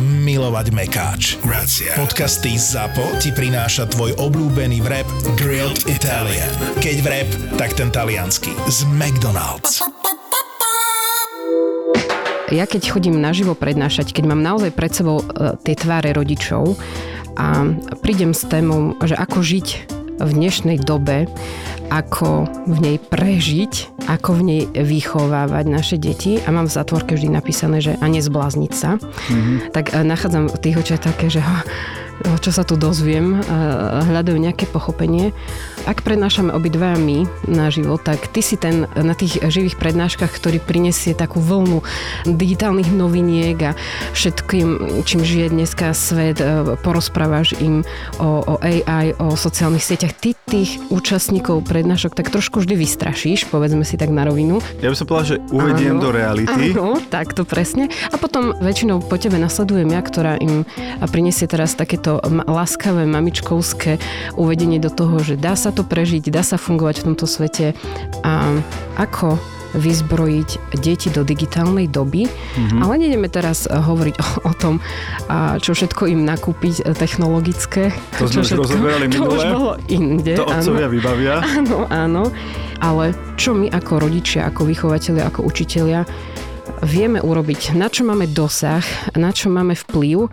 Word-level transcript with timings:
milovať 0.00 0.66
mekáč. 0.72 1.36
Grazie. 1.44 1.92
Podcasty 1.98 2.56
ZAPO 2.56 3.20
ti 3.20 3.32
prináša 3.32 3.88
tvoj 3.90 4.16
obľúbený 4.16 4.80
vrep 4.80 5.08
Grilled 5.36 5.84
Italian. 5.90 6.48
Keď 6.80 6.96
vrep, 7.04 7.28
tak 7.60 7.76
ten 7.76 7.92
talianský. 7.92 8.52
Z 8.68 8.88
McDonald's. 8.88 9.84
Ja 12.52 12.68
keď 12.68 12.92
chodím 12.92 13.16
naživo 13.16 13.56
prednášať, 13.56 14.12
keď 14.12 14.24
mám 14.28 14.44
naozaj 14.44 14.76
pred 14.76 14.92
sebou 14.92 15.24
e, 15.24 15.56
tie 15.64 15.72
tváre 15.72 16.12
rodičov 16.12 16.76
a 17.40 17.64
prídem 18.04 18.36
s 18.36 18.44
témou, 18.44 18.92
že 19.00 19.16
ako 19.16 19.40
žiť 19.40 20.01
v 20.18 20.30
dnešnej 20.32 20.82
dobe, 20.82 21.30
ako 21.92 22.48
v 22.68 22.76
nej 22.80 22.96
prežiť, 22.96 24.04
ako 24.08 24.40
v 24.40 24.42
nej 24.42 24.62
vychovávať 24.72 25.64
naše 25.68 25.96
deti 26.00 26.40
a 26.40 26.48
mám 26.48 26.68
v 26.68 26.76
zatvorke 26.76 27.12
vždy 27.16 27.28
napísané, 27.28 27.84
že 27.84 28.00
a 28.00 28.06
nezblázniť 28.08 28.72
sa, 28.72 28.96
mm-hmm. 28.96 29.76
tak 29.76 29.92
e, 29.92 30.00
nachádzam 30.00 30.48
v 30.48 30.60
tých 30.60 30.78
očiach 30.80 31.02
také, 31.04 31.28
že 31.28 31.44
čo 32.44 32.50
sa 32.54 32.62
tu 32.62 32.78
dozviem, 32.78 33.42
hľadajú 34.06 34.38
nejaké 34.38 34.70
pochopenie. 34.70 35.34
Ak 35.82 36.06
prednášame 36.06 36.54
obidvaja 36.54 36.94
my 36.94 37.26
na 37.50 37.66
život, 37.66 38.06
tak 38.06 38.30
ty 38.30 38.38
si 38.38 38.54
ten 38.54 38.86
na 38.94 39.18
tých 39.18 39.42
živých 39.42 39.74
prednáškach, 39.80 40.30
ktorý 40.30 40.62
prinesie 40.62 41.10
takú 41.10 41.42
vlnu 41.42 41.82
digitálnych 42.28 42.94
noviniek 42.94 43.58
a 43.66 43.70
všetkým, 44.14 45.02
čím 45.02 45.26
žije 45.26 45.50
dneska 45.50 45.90
svet, 45.90 46.38
e, 46.38 46.78
porozprávaš 46.86 47.58
im 47.58 47.82
o, 48.22 48.46
o 48.46 48.54
AI, 48.62 49.18
o 49.18 49.34
sociálnych 49.34 49.82
sieťach. 49.82 50.14
Ty 50.14 50.38
tých 50.46 50.78
účastníkov 50.92 51.66
prednášok 51.66 52.14
tak 52.14 52.30
trošku 52.30 52.62
vždy 52.62 52.78
vystrašíš, 52.78 53.50
povedzme 53.50 53.82
si 53.82 53.98
tak 53.98 54.14
na 54.14 54.28
rovinu. 54.28 54.62
Ja 54.78 54.92
by 54.92 54.96
som 55.00 55.10
povedal, 55.10 55.26
že 55.26 55.36
uvediem 55.50 55.98
áno, 55.98 56.04
do 56.06 56.10
reality. 56.14 56.76
Áno, 56.76 57.02
tak 57.10 57.34
to 57.34 57.42
presne. 57.42 57.90
A 58.12 58.20
potom 58.20 58.54
väčšinou 58.62 59.02
po 59.02 59.18
tebe 59.18 59.40
nasledujem 59.40 59.90
ja, 59.90 60.00
ktorá 60.04 60.38
im 60.38 60.62
prinesie 61.10 61.50
teraz 61.50 61.74
takéto 61.74 62.12
to 62.12 62.20
láskavé 62.44 63.08
mamičkovské 63.08 63.96
uvedenie 64.36 64.76
do 64.76 64.92
toho, 64.92 65.16
že 65.24 65.40
dá 65.40 65.56
sa 65.56 65.71
to 65.72 65.82
prežiť, 65.82 66.28
dá 66.28 66.44
sa 66.44 66.60
fungovať 66.60 67.02
v 67.02 67.04
tomto 67.12 67.26
svete 67.26 67.72
a 68.22 68.54
ako 69.00 69.40
vyzbrojiť 69.72 70.76
deti 70.84 71.08
do 71.08 71.24
digitálnej 71.24 71.88
doby. 71.88 72.28
Mm-hmm. 72.28 72.80
Ale 72.84 72.92
nejdeme 73.00 73.28
teraz 73.32 73.64
hovoriť 73.64 74.14
o, 74.20 74.26
o 74.44 74.52
tom, 74.52 74.84
čo 75.64 75.72
všetko 75.72 76.12
im 76.12 76.28
nakúpiť 76.28 76.84
e, 76.84 76.92
technologické. 76.92 77.88
To 78.20 78.28
sme 78.28 78.44
už 78.44 78.68
rozoberali 78.68 79.08
minule. 79.08 79.32
To 79.32 79.32
už 79.32 79.44
bolo 79.48 79.72
inde. 79.88 80.36
To 80.36 80.44
otcovia 80.44 80.86
áno. 80.86 80.92
vybavia. 80.92 81.34
Áno, 81.40 81.78
áno. 81.88 82.22
Ale 82.84 83.16
čo 83.40 83.56
my 83.56 83.72
ako 83.72 84.04
rodičia, 84.04 84.44
ako 84.44 84.68
vychovateľia, 84.68 85.24
ako 85.32 85.40
učitelia 85.48 86.04
vieme 86.84 87.24
urobiť, 87.24 87.72
na 87.72 87.88
čo 87.88 88.04
máme 88.04 88.28
dosah, 88.28 88.84
na 89.16 89.32
čo 89.32 89.48
máme 89.48 89.72
vplyv 89.72 90.28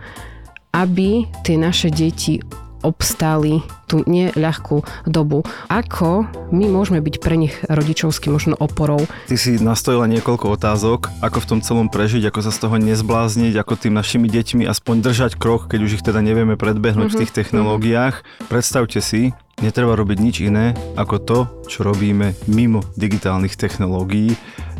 aby 0.70 1.26
tie 1.42 1.58
naše 1.58 1.90
deti 1.90 2.38
obstáli 2.82 3.62
tú 3.90 4.06
neľahkú 4.06 4.86
dobu. 5.08 5.42
Ako 5.66 6.30
my 6.54 6.66
môžeme 6.70 7.02
byť 7.02 7.14
pre 7.18 7.34
nich 7.34 7.54
rodičovský 7.66 8.30
možno 8.30 8.54
oporou? 8.54 9.02
Ty 9.26 9.36
si 9.36 9.58
nastojila 9.58 10.06
niekoľko 10.06 10.46
otázok, 10.54 11.10
ako 11.18 11.38
v 11.42 11.48
tom 11.50 11.60
celom 11.60 11.88
prežiť, 11.90 12.30
ako 12.30 12.40
sa 12.46 12.54
z 12.54 12.58
toho 12.62 12.76
nezblázniť, 12.78 13.58
ako 13.58 13.74
tým 13.74 13.94
našimi 13.98 14.30
deťmi 14.30 14.62
aspoň 14.70 14.96
držať 15.02 15.32
krok, 15.36 15.66
keď 15.66 15.80
už 15.82 15.92
ich 15.98 16.06
teda 16.06 16.22
nevieme 16.22 16.54
predbehnúť 16.54 17.10
mm-hmm. 17.10 17.18
v 17.18 17.20
tých 17.26 17.32
mhm. 17.34 17.38
technológiách. 17.42 18.16
Predstavte 18.46 19.02
si, 19.02 19.34
netreba 19.60 19.92
robiť 19.92 20.18
nič 20.18 20.36
iné 20.40 20.72
ako 20.96 21.16
to, 21.20 21.38
čo 21.68 21.84
robíme 21.84 22.32
mimo 22.48 22.80
digitálnych 22.96 23.54
technológií, 23.54 24.34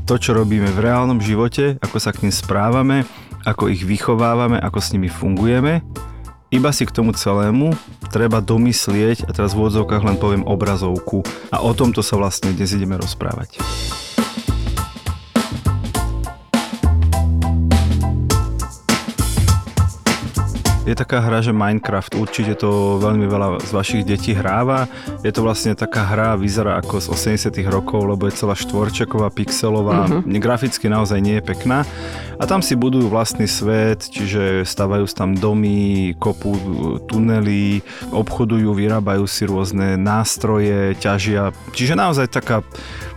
to, 0.09 0.17
čo 0.17 0.35
robíme 0.35 0.67
v 0.73 0.83
reálnom 0.83 1.23
živote, 1.23 1.79
ako 1.79 1.97
sa 2.03 2.11
k 2.11 2.27
ním 2.27 2.35
správame, 2.35 3.05
ako 3.45 3.71
ich 3.71 3.85
vychovávame, 3.87 4.59
ako 4.59 4.79
s 4.83 4.93
nimi 4.97 5.07
fungujeme. 5.07 5.85
Iba 6.51 6.75
si 6.75 6.83
k 6.83 6.91
tomu 6.91 7.15
celému 7.15 7.79
treba 8.11 8.43
domyslieť, 8.43 9.23
a 9.23 9.31
teraz 9.31 9.55
v 9.55 9.63
úvodzovkách 9.63 10.03
len 10.03 10.19
poviem 10.19 10.43
obrazovku. 10.43 11.23
A 11.55 11.63
o 11.63 11.71
tomto 11.71 12.03
sa 12.03 12.19
vlastne 12.19 12.51
dnes 12.51 12.75
ideme 12.75 12.99
rozprávať. 12.99 13.63
Je 20.91 20.99
taká 20.99 21.23
hra, 21.23 21.39
že 21.39 21.55
Minecraft, 21.55 22.19
určite 22.19 22.59
to 22.59 22.99
veľmi 22.99 23.31
veľa 23.31 23.63
z 23.63 23.71
vašich 23.71 24.03
detí 24.03 24.35
hráva. 24.35 24.91
Je 25.23 25.31
to 25.31 25.47
vlastne 25.47 25.79
taká 25.79 26.03
hra, 26.03 26.35
vyzerá 26.35 26.83
ako 26.83 26.99
z 26.99 27.39
80 27.47 27.55
rokov, 27.71 28.11
lebo 28.11 28.27
je 28.27 28.35
celá 28.35 28.59
štvorčeková, 28.59 29.31
pixelová, 29.31 30.11
uh-huh. 30.11 30.27
graficky 30.43 30.91
naozaj 30.91 31.23
nie 31.23 31.39
je 31.39 31.47
pekná. 31.47 31.87
A 32.41 32.45
tam 32.51 32.59
si 32.59 32.75
budujú 32.75 33.07
vlastný 33.07 33.47
svet, 33.47 34.11
čiže 34.11 34.67
stavajú 34.67 35.07
tam 35.15 35.39
domy, 35.39 36.19
kopu 36.19 36.59
tunely, 37.07 37.87
obchodujú, 38.11 38.75
vyrábajú 38.75 39.31
si 39.31 39.47
rôzne 39.47 39.95
nástroje, 39.95 40.99
ťažia. 40.99 41.55
Čiže 41.71 41.95
naozaj 41.95 42.35
taká, 42.35 42.67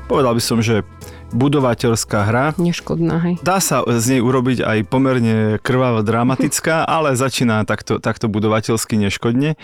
povedal 0.06 0.38
by 0.38 0.44
som, 0.45 0.62
že 0.62 0.85
budovateľská 1.33 2.19
hra. 2.29 2.45
Neškodná, 2.55 3.19
hej. 3.25 3.33
Dá 3.41 3.57
sa 3.59 3.81
z 3.83 4.17
nej 4.17 4.21
urobiť 4.21 4.63
aj 4.63 4.77
pomerne 4.88 5.57
krvavo 5.59 6.05
dramatická, 6.05 6.85
ale 6.85 7.17
začína 7.17 7.66
takto, 7.66 7.97
takto 7.97 8.29
budovateľsky 8.29 8.95
neškodne. 9.01 9.57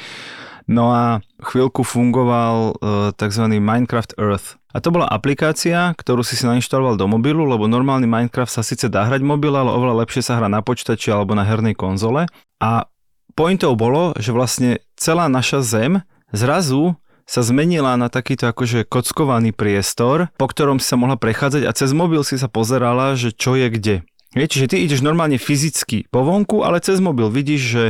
No 0.69 0.93
a 0.93 1.25
chvíľku 1.41 1.81
fungoval 1.81 2.77
uh, 2.77 3.09
tzv. 3.17 3.45
Minecraft 3.57 4.13
Earth. 4.21 4.61
A 4.69 4.77
to 4.77 4.93
bola 4.93 5.09
aplikácia, 5.09 5.97
ktorú 5.97 6.21
si 6.21 6.37
si 6.37 6.45
nainštaloval 6.45 6.93
do 6.93 7.09
mobilu, 7.09 7.41
lebo 7.41 7.65
normálny 7.65 8.05
Minecraft 8.05 8.53
sa 8.53 8.61
síce 8.61 8.85
dá 8.85 9.01
hrať 9.09 9.25
mobil, 9.25 9.49
ale 9.49 9.73
oveľa 9.73 10.05
lepšie 10.05 10.21
sa 10.21 10.37
hrá 10.37 10.45
na 10.45 10.61
počítači 10.61 11.09
alebo 11.09 11.33
na 11.33 11.41
hernej 11.41 11.73
konzole. 11.73 12.29
A 12.61 12.85
pointou 13.33 13.73
bolo, 13.73 14.13
že 14.21 14.29
vlastne 14.29 14.77
celá 14.93 15.25
naša 15.25 15.65
zem 15.65 16.05
zrazu 16.29 16.93
sa 17.29 17.45
zmenila 17.45 17.93
na 17.93 18.09
takýto 18.09 18.49
akože 18.49 18.89
kockovaný 18.89 19.53
priestor, 19.53 20.33
po 20.33 20.49
ktorom 20.49 20.81
si 20.81 20.89
sa 20.89 20.97
mohla 20.97 21.13
prechádzať 21.13 21.69
a 21.69 21.71
cez 21.77 21.93
mobil 21.93 22.25
si 22.25 22.41
sa 22.41 22.49
pozerala, 22.49 23.13
že 23.13 23.29
čo 23.29 23.53
je 23.53 23.69
kde. 23.69 23.95
Je, 24.37 24.45
čiže 24.45 24.69
ty 24.69 24.85
ideš 24.85 25.01
normálne 25.01 25.41
fyzicky 25.41 26.05
po 26.13 26.21
vonku, 26.21 26.61
ale 26.61 26.77
cez 26.85 27.01
mobil 27.01 27.33
vidíš, 27.33 27.61
že, 27.65 27.85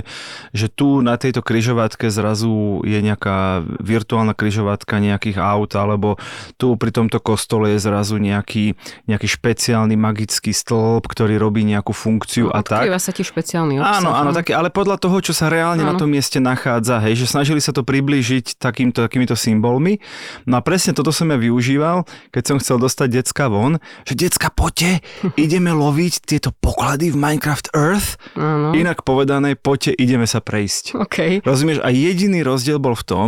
že 0.55 0.71
tu 0.71 1.03
na 1.03 1.19
tejto 1.19 1.43
kryžovatke 1.43 2.07
zrazu 2.07 2.79
je 2.87 2.95
nejaká 3.03 3.67
virtuálna 3.83 4.31
kryžovatka 4.31 5.03
nejakých 5.03 5.35
aut, 5.35 5.75
alebo 5.75 6.15
tu 6.55 6.79
pri 6.79 6.95
tomto 6.95 7.19
kostole 7.19 7.75
je 7.75 7.83
zrazu 7.83 8.23
nejaký, 8.23 8.79
nejaký 9.11 9.27
špeciálny 9.27 9.99
magický 9.99 10.55
stĺp, 10.55 11.11
ktorý 11.11 11.35
robí 11.35 11.67
nejakú 11.67 11.91
funkciu 11.91 12.47
no, 12.47 12.55
a 12.55 12.63
tak. 12.63 12.87
sa 13.03 13.11
ti 13.11 13.27
špeciálny 13.27 13.83
obsah. 13.83 13.99
Áno, 13.99 14.15
áno, 14.15 14.31
také, 14.31 14.55
ale 14.55 14.71
podľa 14.71 14.95
toho, 14.95 15.19
čo 15.19 15.35
sa 15.35 15.51
reálne 15.51 15.83
áno. 15.83 15.91
na 15.91 15.99
tom 15.99 16.07
mieste 16.07 16.39
nachádza, 16.39 17.03
hej, 17.03 17.19
že 17.19 17.35
snažili 17.35 17.59
sa 17.59 17.75
to 17.75 17.83
priblížiť 17.83 18.55
takýmto, 18.55 19.03
takýmito 19.03 19.35
symbolmi. 19.35 19.99
No 20.47 20.55
a 20.55 20.63
presne 20.63 20.95
toto 20.95 21.11
som 21.11 21.27
ja 21.27 21.35
využíval, 21.35 22.07
keď 22.31 22.43
som 22.47 22.57
chcel 22.63 22.79
dostať 22.79 23.07
decka 23.11 23.51
von, 23.51 23.83
že 24.07 24.15
decka, 24.15 24.47
poďte, 24.47 25.03
ideme 25.35 25.75
loviť 25.75 26.28
tieto 26.29 26.53
poklady 26.53 27.09
v 27.09 27.17
Minecraft 27.17 27.73
Earth. 27.73 28.21
Ano. 28.37 28.77
Inak 28.77 29.01
povedané, 29.01 29.57
poďte, 29.57 29.97
ideme 29.97 30.29
sa 30.29 30.37
prejsť. 30.37 30.93
Okay. 31.09 31.41
Rozumieš? 31.41 31.81
A 31.81 31.89
jediný 31.89 32.45
rozdiel 32.45 32.77
bol 32.77 32.93
v 32.93 33.05
tom, 33.09 33.27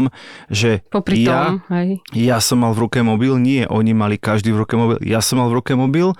že 0.53 0.85
Popri 0.93 1.25
ja, 1.25 1.57
tom, 1.57 1.65
hej. 1.73 1.97
ja 2.13 2.37
som 2.37 2.61
mal 2.61 2.77
v 2.77 2.85
ruke 2.85 3.01
mobil, 3.01 3.41
nie 3.41 3.65
oni 3.65 3.97
mali 3.97 4.21
každý 4.21 4.53
v 4.53 4.61
ruke 4.61 4.77
mobil, 4.77 5.01
ja 5.01 5.25
som 5.25 5.41
mal 5.41 5.49
v 5.49 5.57
ruke 5.57 5.73
mobil 5.73 6.13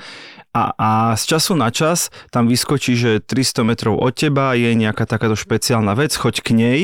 a, 0.51 0.75
a 0.75 0.89
z 1.15 1.23
času 1.35 1.55
na 1.55 1.71
čas 1.71 2.11
tam 2.27 2.51
vyskočí, 2.51 2.99
že 2.99 3.23
300 3.23 3.63
metrov 3.63 3.95
od 3.95 4.11
teba 4.11 4.51
je 4.51 4.75
nejaká 4.75 5.07
takáto 5.07 5.39
špeciálna 5.39 5.95
vec, 5.95 6.11
choď 6.11 6.43
k 6.43 6.49
nej. 6.51 6.79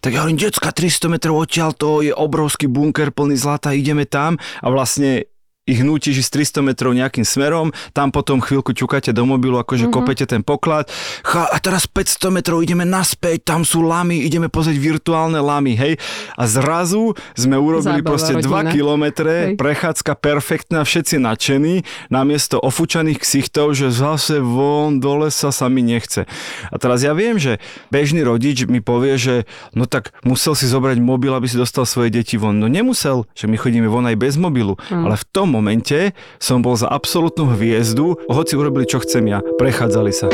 Tak 0.00 0.16
ja 0.16 0.24
hovorím, 0.24 0.40
decka, 0.40 0.72
300 0.72 1.12
metrov 1.12 1.36
odtiaľ, 1.44 1.76
to 1.76 2.00
je 2.00 2.12
obrovský 2.12 2.72
bunker 2.72 3.12
plný 3.12 3.36
zlata, 3.36 3.76
ideme 3.76 4.08
tam 4.08 4.40
a 4.64 4.66
vlastne 4.72 5.28
ich 5.62 5.78
nútiš 5.78 6.26
ísť 6.26 6.58
300 6.58 6.68
metrov 6.74 6.90
nejakým 6.90 7.22
smerom, 7.22 7.70
tam 7.94 8.10
potom 8.10 8.42
chvíľku 8.42 8.74
ťukáte 8.74 9.14
do 9.14 9.22
mobilu, 9.22 9.62
akože 9.62 9.86
mm-hmm. 9.86 9.94
kopete 9.94 10.26
ten 10.26 10.42
poklad, 10.42 10.90
Chá, 11.22 11.46
a 11.46 11.56
teraz 11.62 11.86
500 11.86 12.34
metrov 12.34 12.66
ideme 12.66 12.82
naspäť, 12.82 13.46
tam 13.46 13.62
sú 13.62 13.86
lamy, 13.86 14.26
ideme 14.26 14.50
pozrieť 14.50 14.74
virtuálne 14.82 15.38
lamy, 15.38 15.78
hej. 15.78 16.02
A 16.34 16.50
zrazu 16.50 17.14
sme 17.38 17.54
urobili 17.54 18.02
Zábava, 18.02 18.10
proste 18.10 18.34
rodina. 18.42 18.74
2 18.74 18.74
kilometre, 18.74 19.34
hej. 19.54 19.54
prechádzka 19.54 20.18
perfektná, 20.18 20.82
všetci 20.82 21.22
nadšení, 21.22 21.86
namiesto 22.10 22.58
ofúčaných 22.58 23.22
ksichtov, 23.22 23.78
že 23.78 23.94
zase 23.94 24.42
von 24.42 24.98
do 24.98 25.14
lesa 25.22 25.54
sa 25.54 25.70
mi 25.70 25.86
nechce. 25.86 26.26
A 26.74 26.76
teraz 26.82 27.06
ja 27.06 27.14
viem, 27.14 27.38
že 27.38 27.62
bežný 27.94 28.26
rodič 28.26 28.66
mi 28.66 28.82
povie, 28.82 29.14
že 29.14 29.34
no 29.78 29.86
tak 29.86 30.10
musel 30.26 30.58
si 30.58 30.66
zobrať 30.66 30.98
mobil, 30.98 31.30
aby 31.30 31.46
si 31.46 31.54
dostal 31.54 31.86
svoje 31.86 32.10
deti 32.10 32.34
von. 32.34 32.58
No 32.58 32.66
nemusel, 32.66 33.30
že 33.38 33.46
my 33.46 33.54
chodíme 33.54 33.86
von 33.86 34.10
aj 34.10 34.18
bez 34.18 34.34
mobilu, 34.34 34.74
mm. 34.90 35.06
ale 35.06 35.14
v 35.14 35.24
tom 35.30 35.51
momente 35.52 36.16
som 36.40 36.64
bol 36.64 36.72
za 36.72 36.88
absolútnu 36.88 37.52
hviezdu, 37.52 38.16
hoci 38.32 38.56
urobili 38.56 38.88
čo 38.88 39.04
chcem 39.04 39.28
ja, 39.28 39.44
prechádzali 39.60 40.12
sa. 40.16 40.32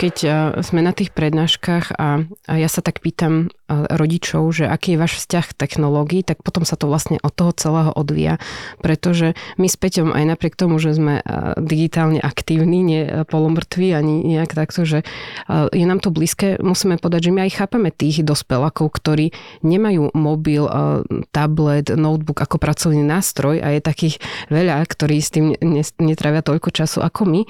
Keď 0.00 0.16
sme 0.64 0.80
na 0.80 0.96
tých 0.96 1.12
prednáškach 1.12 1.92
a, 2.00 2.24
a 2.48 2.54
ja 2.56 2.72
sa 2.72 2.80
tak 2.80 3.04
pýtam 3.04 3.52
rodičov, 3.70 4.50
že 4.50 4.66
aký 4.66 4.98
je 4.98 5.00
váš 5.00 5.22
vzťah 5.22 5.44
k 5.54 5.56
technológii, 5.56 6.26
tak 6.26 6.42
potom 6.42 6.66
sa 6.66 6.74
to 6.74 6.90
vlastne 6.90 7.22
od 7.22 7.30
toho 7.30 7.54
celého 7.54 7.94
odvíja, 7.94 8.42
pretože 8.82 9.38
my 9.54 9.70
s 9.70 9.78
Peťom 9.78 10.10
aj 10.10 10.24
napriek 10.26 10.58
tomu, 10.58 10.82
že 10.82 10.98
sme 10.98 11.22
digitálne 11.62 12.18
aktívni, 12.18 12.82
nie 12.82 13.02
polomrtví 13.30 13.94
ani 13.94 14.26
nejak 14.26 14.58
takto, 14.58 14.82
že 14.82 15.06
je 15.70 15.84
nám 15.86 16.02
to 16.02 16.10
blízke, 16.10 16.58
musíme 16.58 16.98
povedať, 16.98 17.30
že 17.30 17.34
my 17.34 17.46
aj 17.46 17.52
chápeme 17.62 17.94
tých 17.94 18.26
dospelákov, 18.26 18.90
ktorí 18.90 19.30
nemajú 19.62 20.10
mobil, 20.18 20.66
tablet, 21.30 21.94
notebook 21.94 22.42
ako 22.42 22.58
pracovný 22.58 23.06
nástroj 23.06 23.62
a 23.62 23.70
je 23.76 23.80
takých 23.80 24.18
veľa, 24.50 24.82
ktorí 24.82 25.16
s 25.22 25.30
tým 25.30 25.54
netravia 26.02 26.42
toľko 26.42 26.74
času 26.74 26.98
ako 27.04 27.22
my. 27.28 27.40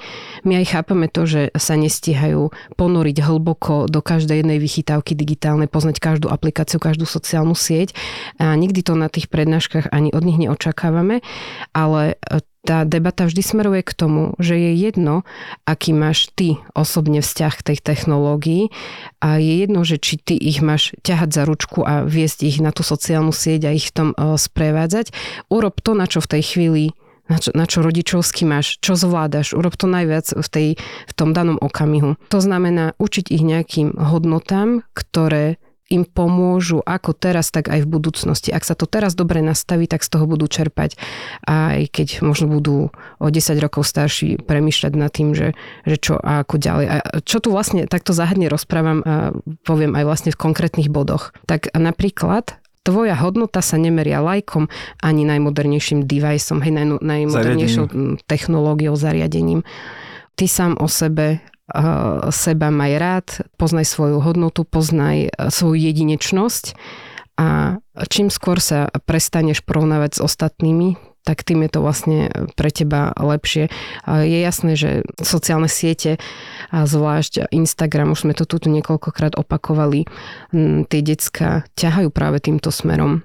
My 0.45 0.61
aj 0.61 0.77
chápeme 0.77 1.09
to, 1.09 1.25
že 1.25 1.41
sa 1.57 1.73
nestihajú 1.73 2.53
ponoriť 2.77 3.17
hlboko 3.25 3.89
do 3.89 4.03
každej 4.03 4.45
jednej 4.45 4.59
vychytávky 4.61 5.17
digitálnej, 5.17 5.71
poznať 5.71 5.97
každú 6.11 6.27
aplikáciu, 6.27 6.83
každú 6.83 7.07
sociálnu 7.07 7.55
sieť. 7.55 7.95
A 8.35 8.51
nikdy 8.59 8.83
to 8.83 8.99
na 8.99 9.07
tých 9.07 9.31
prednáškach 9.31 9.95
ani 9.95 10.11
od 10.11 10.27
nich 10.27 10.35
neočakávame, 10.35 11.23
ale 11.71 12.19
e, 12.19 12.43
tá 12.61 12.85
debata 12.85 13.25
vždy 13.25 13.41
smeruje 13.41 13.81
k 13.81 13.97
tomu, 13.97 14.37
že 14.37 14.53
je 14.53 14.71
jedno, 14.77 15.25
aký 15.65 15.97
máš 15.97 16.29
ty 16.37 16.61
osobne 16.77 17.25
vzťah 17.25 17.53
k 17.57 17.65
tej 17.73 17.77
technológii 17.81 18.69
a 19.17 19.41
je 19.41 19.65
jedno, 19.65 19.81
že 19.81 19.97
či 19.97 20.21
ty 20.21 20.37
ich 20.37 20.61
máš 20.61 20.93
ťahať 21.01 21.29
za 21.33 21.43
ručku 21.49 21.81
a 21.81 22.05
viesť 22.05 22.45
ich 22.45 22.57
na 22.61 22.69
tú 22.69 22.85
sociálnu 22.85 23.33
sieť 23.33 23.65
a 23.65 23.71
ich 23.73 23.89
v 23.89 23.95
tom 23.95 24.09
e, 24.13 24.37
sprevádzať. 24.37 25.09
Urob 25.49 25.81
to, 25.81 25.97
na 25.97 26.05
čo 26.05 26.21
v 26.21 26.37
tej 26.37 26.43
chvíli 26.45 26.85
na 27.31 27.39
čo, 27.39 27.49
na 27.55 27.63
čo 27.63 27.79
rodičovsky 27.79 28.43
máš, 28.43 28.75
čo 28.83 28.99
zvládaš, 28.99 29.55
urob 29.55 29.79
to 29.79 29.87
najviac 29.87 30.35
v, 30.35 30.47
tej, 30.51 30.67
v 31.07 31.13
tom 31.15 31.31
danom 31.31 31.55
okamihu. 31.55 32.19
To 32.27 32.39
znamená 32.43 32.91
učiť 32.99 33.31
ich 33.31 33.39
nejakým 33.39 33.95
hodnotám, 33.95 34.83
ktoré 34.91 35.55
im 35.91 36.07
pomôžu 36.07 36.79
ako 36.79 37.11
teraz, 37.11 37.51
tak 37.51 37.67
aj 37.67 37.83
v 37.83 37.91
budúcnosti. 37.91 38.55
Ak 38.55 38.63
sa 38.63 38.73
to 38.73 38.87
teraz 38.87 39.13
dobre 39.13 39.43
nastaví, 39.43 39.85
tak 39.85 40.07
z 40.07 40.15
toho 40.15 40.25
budú 40.25 40.47
čerpať. 40.47 40.95
Aj 41.43 41.83
keď 41.91 42.23
možno 42.23 42.47
budú 42.47 42.89
o 43.19 43.27
10 43.27 43.59
rokov 43.59 43.83
starší 43.83 44.39
premýšľať 44.39 44.93
nad 44.95 45.11
tým, 45.11 45.35
že, 45.35 45.51
že 45.83 45.95
čo 45.99 46.15
a 46.15 46.47
ako 46.47 46.55
ďalej. 46.55 46.85
A 46.87 46.95
čo 47.21 47.43
tu 47.43 47.51
vlastne 47.51 47.85
takto 47.85 48.15
záhadne 48.15 48.47
rozprávam 48.47 49.03
a 49.03 49.35
poviem 49.67 49.93
aj 49.99 50.03
vlastne 50.07 50.31
v 50.31 50.39
konkrétnych 50.39 50.87
bodoch. 50.87 51.35
Tak 51.45 51.75
napríklad 51.75 52.55
tvoja 52.81 53.13
hodnota 53.19 53.61
sa 53.61 53.77
nemeria 53.77 54.23
lajkom 54.23 54.71
ani 55.03 55.27
najmodernejším 55.27 56.07
deviceom, 56.07 56.63
hej, 56.65 56.73
naj, 56.73 56.85
najmodernejšou 57.03 57.85
zariadením. 57.91 58.17
technológiou, 58.25 58.95
zariadením. 58.97 59.61
Ty 60.39 60.45
sám 60.47 60.73
o 60.79 60.87
sebe 60.87 61.43
seba 62.31 62.67
maj 62.69 62.93
rád, 62.99 63.27
poznaj 63.55 63.87
svoju 63.87 64.19
hodnotu, 64.19 64.63
poznaj 64.63 65.17
e, 65.27 65.29
svoju 65.49 65.79
jedinečnosť 65.79 66.75
a 67.39 67.79
čím 68.11 68.29
skôr 68.29 68.61
sa 68.61 68.91
prestaneš 69.07 69.65
porovnávať 69.65 70.19
s 70.19 70.23
ostatnými, 70.23 70.99
tak 71.21 71.45
tým 71.45 71.65
je 71.65 71.69
to 71.69 71.79
vlastne 71.85 72.19
pre 72.57 72.73
teba 72.73 73.13
lepšie. 73.13 73.69
Je 74.09 74.39
jasné, 74.41 74.73
že 74.73 75.05
sociálne 75.21 75.69
siete, 75.69 76.17
a 76.73 76.85
zvlášť 76.89 77.53
Instagram, 77.53 78.13
už 78.13 78.25
sme 78.25 78.33
to 78.33 78.45
tu 78.49 78.57
niekoľkokrát 78.57 79.37
opakovali, 79.37 80.09
tie 80.89 81.01
decka 81.01 81.65
ťahajú 81.77 82.09
práve 82.09 82.41
týmto 82.41 82.73
smerom, 82.73 83.21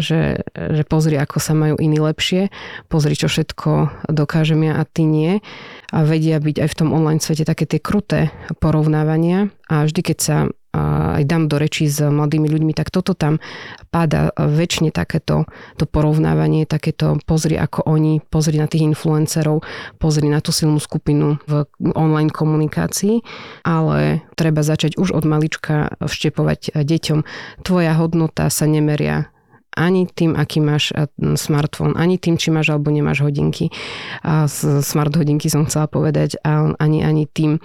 že, 0.00 0.40
že 0.48 0.82
pozri, 0.88 1.20
ako 1.20 1.36
sa 1.36 1.52
majú 1.52 1.76
iní 1.76 2.00
lepšie, 2.00 2.48
pozri, 2.88 3.12
čo 3.12 3.28
všetko 3.28 3.92
dokážem 4.08 4.64
ja 4.64 4.80
a 4.80 4.88
ty 4.88 5.04
nie. 5.04 5.44
A 5.92 6.06
vedia 6.06 6.40
byť 6.40 6.56
aj 6.64 6.68
v 6.68 6.78
tom 6.78 6.96
online 6.96 7.20
svete 7.20 7.44
také 7.44 7.68
tie 7.68 7.80
kruté 7.82 8.32
porovnávania 8.62 9.52
a 9.68 9.84
vždy, 9.84 10.00
keď 10.00 10.18
sa 10.18 10.36
aj 10.70 11.26
dám 11.26 11.50
do 11.50 11.58
rečí 11.58 11.90
s 11.90 11.98
mladými 11.98 12.46
ľuďmi, 12.46 12.72
tak 12.78 12.94
toto 12.94 13.18
tam 13.18 13.42
páda 13.90 14.30
väčšine 14.38 14.94
takéto 14.94 15.50
to 15.74 15.82
porovnávanie, 15.82 16.62
takéto 16.62 17.18
pozri 17.26 17.58
ako 17.58 17.90
oni, 17.90 18.22
pozri 18.22 18.54
na 18.54 18.70
tých 18.70 18.86
influencerov, 18.86 19.66
pozri 19.98 20.30
na 20.30 20.38
tú 20.38 20.54
silnú 20.54 20.78
skupinu 20.78 21.42
v 21.50 21.66
online 21.98 22.30
komunikácii, 22.30 23.18
ale 23.66 24.22
treba 24.38 24.62
začať 24.62 24.94
už 24.94 25.10
od 25.10 25.26
malička 25.26 25.98
vštepovať 25.98 26.78
deťom. 26.78 27.18
Tvoja 27.66 27.98
hodnota 27.98 28.46
sa 28.46 28.70
nemeria 28.70 29.26
ani 29.74 30.10
tým, 30.10 30.34
aký 30.34 30.58
máš 30.58 30.90
eh, 30.94 31.06
smartfón, 31.16 31.94
ani 31.94 32.18
tým, 32.18 32.36
či 32.36 32.50
máš 32.50 32.74
alebo 32.74 32.90
nemáš 32.90 33.22
hodinky. 33.22 33.70
A 34.26 34.50
smart 34.82 35.14
hodinky 35.14 35.46
som 35.46 35.66
chcela 35.66 35.86
povedať, 35.86 36.38
a 36.42 36.74
ani, 36.78 37.06
ani 37.06 37.26
tým, 37.30 37.62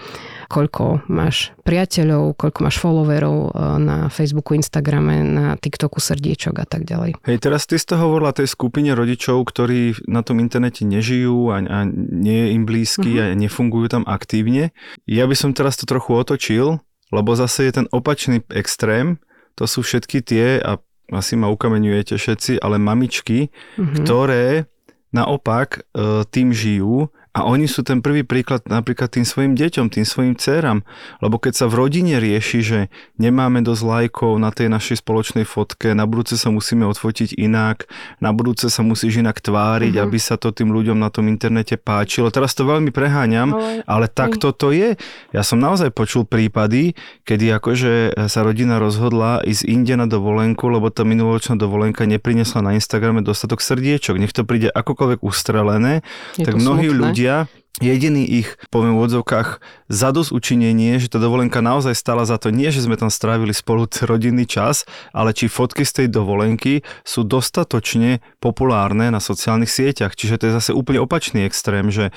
koľko 0.50 1.06
máš 1.10 1.52
priateľov, 1.66 2.38
koľko 2.38 2.60
máš 2.62 2.78
followerov 2.78 3.38
eh, 3.50 3.52
na 3.82 3.98
Facebooku, 4.14 4.54
Instagrame, 4.54 5.26
na 5.26 5.46
TikToku, 5.58 5.98
srdiečok 5.98 6.56
a 6.62 6.66
tak 6.66 6.86
ďalej. 6.86 7.18
Hej, 7.26 7.38
teraz 7.42 7.66
ty 7.66 7.82
ste 7.82 7.98
hovorila 7.98 8.36
tej 8.36 8.50
skupine 8.50 8.94
rodičov, 8.94 9.42
ktorí 9.50 10.06
na 10.06 10.22
tom 10.22 10.38
internete 10.40 10.86
nežijú 10.86 11.50
a, 11.50 11.62
a 11.62 11.78
nie 11.94 12.46
je 12.46 12.48
im 12.54 12.64
blízky 12.64 13.12
uh-huh. 13.18 13.34
a 13.34 13.38
nefungujú 13.38 13.88
tam 13.90 14.04
aktívne. 14.06 14.72
Ja 15.10 15.26
by 15.26 15.36
som 15.38 15.52
teraz 15.52 15.78
to 15.78 15.90
trochu 15.90 16.14
otočil, 16.14 16.80
lebo 17.14 17.38
zase 17.38 17.70
je 17.70 17.82
ten 17.82 17.88
opačný 17.94 18.42
extrém, 18.50 19.22
to 19.56 19.70
sú 19.70 19.86
všetky 19.86 20.20
tie, 20.20 20.60
a 20.60 20.84
asi 21.12 21.34
ma 21.38 21.52
ukameňujete 21.54 22.18
všetci, 22.18 22.62
ale 22.62 22.82
mamičky, 22.82 23.50
mm-hmm. 23.50 23.96
ktoré 24.02 24.66
naopak 25.14 25.86
e, 25.96 26.26
tým 26.28 26.52
žijú 26.52 27.08
a 27.36 27.44
oni 27.44 27.68
sú 27.68 27.84
ten 27.84 28.00
prvý 28.00 28.24
príklad 28.24 28.64
napríklad 28.64 29.12
tým 29.12 29.28
svojim 29.28 29.60
deťom, 29.60 29.92
tým 29.92 30.08
svojim 30.08 30.40
dcerám. 30.40 30.88
Lebo 31.20 31.36
keď 31.36 31.54
sa 31.60 31.66
v 31.68 31.84
rodine 31.84 32.16
rieši, 32.24 32.60
že 32.64 32.80
nemáme 33.20 33.60
dosť 33.60 33.84
lajkov 33.84 34.40
na 34.40 34.56
tej 34.56 34.72
našej 34.72 35.04
spoločnej 35.04 35.44
fotke, 35.44 35.92
na 35.92 36.08
budúce 36.08 36.40
sa 36.40 36.48
musíme 36.48 36.88
odfotiť 36.88 37.36
inak, 37.36 37.92
na 38.24 38.32
budúce 38.32 38.72
sa 38.72 38.88
musíš 38.88 39.20
inak 39.20 39.44
tváriť, 39.44 40.00
mm-hmm. 40.00 40.08
aby 40.08 40.18
sa 40.24 40.40
to 40.40 40.56
tým 40.56 40.72
ľuďom 40.72 40.96
na 40.96 41.12
tom 41.12 41.28
internete 41.28 41.76
páčilo. 41.76 42.32
Teraz 42.32 42.56
to 42.56 42.64
veľmi 42.64 42.96
preháňam, 42.96 43.52
ale, 43.52 43.84
ale 43.84 44.06
takto 44.08 44.56
to 44.56 44.72
je. 44.72 44.96
Ja 45.36 45.44
som 45.44 45.60
naozaj 45.60 45.92
počul 45.92 46.24
prípady, 46.24 46.96
kedy 47.28 47.52
akože 47.60 48.16
sa 48.32 48.48
rodina 48.48 48.80
rozhodla 48.80 49.44
ísť 49.44 49.68
inde 49.68 50.00
na 50.00 50.08
dovolenku, 50.08 50.72
lebo 50.72 50.88
tá 50.88 51.04
minuloročná 51.04 51.60
dovolenka 51.60 52.08
neprinesla 52.08 52.64
na 52.64 52.80
Instagrame 52.80 53.20
dostatok 53.20 53.60
srdiečok. 53.60 54.24
Nech 54.24 54.32
to 54.32 54.48
príde 54.48 54.72
akokoľvek 54.72 55.20
ustrelené, 55.20 56.00
je 56.40 56.48
tak 56.48 56.56
mnohí 56.56 56.88
smutné. 56.88 57.02
ľudia 57.04 57.25
ľudia, 57.26 57.50
jediný 57.82 58.22
ich, 58.22 58.54
poviem 58.70 58.94
v 58.94 59.10
odzovkách, 59.10 59.58
zadosť 59.90 60.30
učinenie, 60.30 61.02
že 61.02 61.10
tá 61.10 61.18
dovolenka 61.18 61.58
naozaj 61.58 61.98
stala 61.98 62.22
za 62.22 62.38
to, 62.38 62.54
nie 62.54 62.70
že 62.70 62.86
sme 62.86 63.02
tam 63.02 63.10
strávili 63.10 63.50
spolu 63.50 63.90
rodinný 63.90 64.46
čas, 64.46 64.86
ale 65.10 65.34
či 65.34 65.50
fotky 65.50 65.82
z 65.82 66.06
tej 66.06 66.08
dovolenky 66.14 66.86
sú 67.02 67.26
dostatočne 67.26 68.22
populárne 68.38 69.10
na 69.10 69.18
sociálnych 69.18 69.74
sieťach. 69.74 70.14
Čiže 70.14 70.38
to 70.38 70.44
je 70.48 70.58
zase 70.62 70.72
úplne 70.78 71.02
opačný 71.02 71.50
extrém, 71.50 71.90
že 71.90 72.14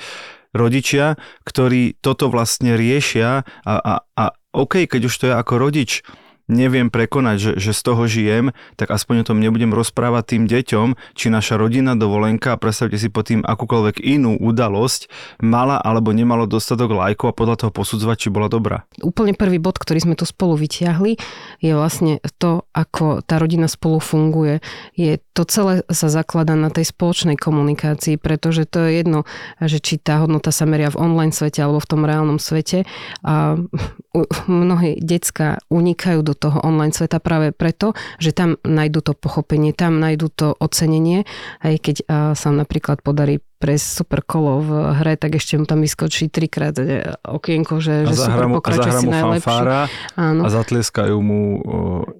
rodičia, 0.53 1.17
ktorí 1.41 1.97
toto 2.05 2.29
vlastne 2.29 2.77
riešia 2.77 3.41
a, 3.65 3.73
a, 3.81 3.93
a 4.13 4.23
OK, 4.53 4.85
keď 4.85 5.01
už 5.09 5.15
to 5.17 5.25
je 5.29 5.33
ako 5.33 5.57
rodič, 5.57 6.05
neviem 6.49 6.89
prekonať, 6.89 7.37
že, 7.37 7.51
že 7.61 7.71
z 7.77 7.81
toho 7.85 8.03
žijem, 8.09 8.45
tak 8.75 8.89
aspoň 8.89 9.23
o 9.23 9.27
tom 9.31 9.37
nebudem 9.39 9.71
rozprávať 9.71 10.35
tým 10.35 10.43
deťom, 10.49 10.87
či 11.13 11.29
naša 11.29 11.55
rodina 11.61 11.93
dovolenka, 11.93 12.57
predstavte 12.57 12.97
si 12.97 13.07
po 13.07 13.21
tým 13.21 13.45
akúkoľvek 13.45 14.01
inú 14.01 14.35
udalosť, 14.41 15.07
mala 15.45 15.77
alebo 15.77 16.09
nemalo 16.09 16.49
dostatok 16.49 16.97
lajkov 16.97 17.31
a 17.31 17.37
podľa 17.37 17.55
toho 17.61 17.71
posudzovať, 17.71 18.17
či 18.17 18.33
bola 18.33 18.49
dobrá. 18.49 18.83
Úplne 18.99 19.37
prvý 19.37 19.61
bod, 19.61 19.77
ktorý 19.77 20.01
sme 20.01 20.15
tu 20.17 20.25
spolu 20.25 20.57
vyťahli, 20.57 21.15
je 21.61 21.71
vlastne 21.77 22.17
to, 22.41 22.65
ako 22.73 23.21
tá 23.21 23.37
rodina 23.37 23.69
spolu 23.69 24.01
funguje. 24.01 24.65
Je 24.97 25.21
to 25.37 25.45
celé 25.45 25.85
sa 25.87 26.09
zaklada 26.09 26.57
na 26.57 26.73
tej 26.73 26.89
spoločnej 26.89 27.37
komunikácii, 27.37 28.17
pretože 28.17 28.65
to 28.65 28.89
je 28.89 29.05
jedno, 29.05 29.23
že 29.61 29.77
či 29.77 30.01
tá 30.01 30.25
hodnota 30.25 30.49
sa 30.49 30.65
meria 30.65 30.89
v 30.89 30.99
online 30.99 31.31
svete 31.31 31.61
alebo 31.61 31.79
v 31.79 31.89
tom 31.89 32.01
reálnom 32.03 32.41
svete. 32.41 32.83
A 33.21 33.55
mnohé 34.49 34.97
decka 34.99 35.61
unikajú 35.69 36.25
do 36.25 36.33
toho 36.39 36.63
online 36.63 36.95
sveta 36.95 37.19
práve 37.19 37.51
preto, 37.51 37.91
že 38.23 38.31
tam 38.31 38.55
nájdu 38.63 39.03
to 39.03 39.11
pochopenie, 39.11 39.75
tam 39.75 39.99
nájdu 39.99 40.31
to 40.31 40.47
ocenenie, 40.63 41.27
aj 41.59 41.75
keď 41.83 41.95
sa 42.33 42.49
napríklad 42.55 43.03
podarí 43.03 43.43
pre 43.59 43.75
super 43.75 44.23
kolo 44.23 44.63
v 44.63 44.71
hre, 45.03 45.19
tak 45.19 45.35
ešte 45.35 45.59
mu 45.59 45.67
tam 45.67 45.83
vyskočí 45.83 46.31
trikrát 46.31 46.79
e, 46.79 47.11
okienko, 47.27 47.83
že, 47.83 48.07
že 48.07 48.15
super 48.15 48.47
pokračuje 48.47 49.03
si 49.03 49.07
najlepší. 49.11 49.63
Áno. 50.15 50.41
A 50.43 50.49
zatlieskajú 50.49 51.19
mu 51.19 51.59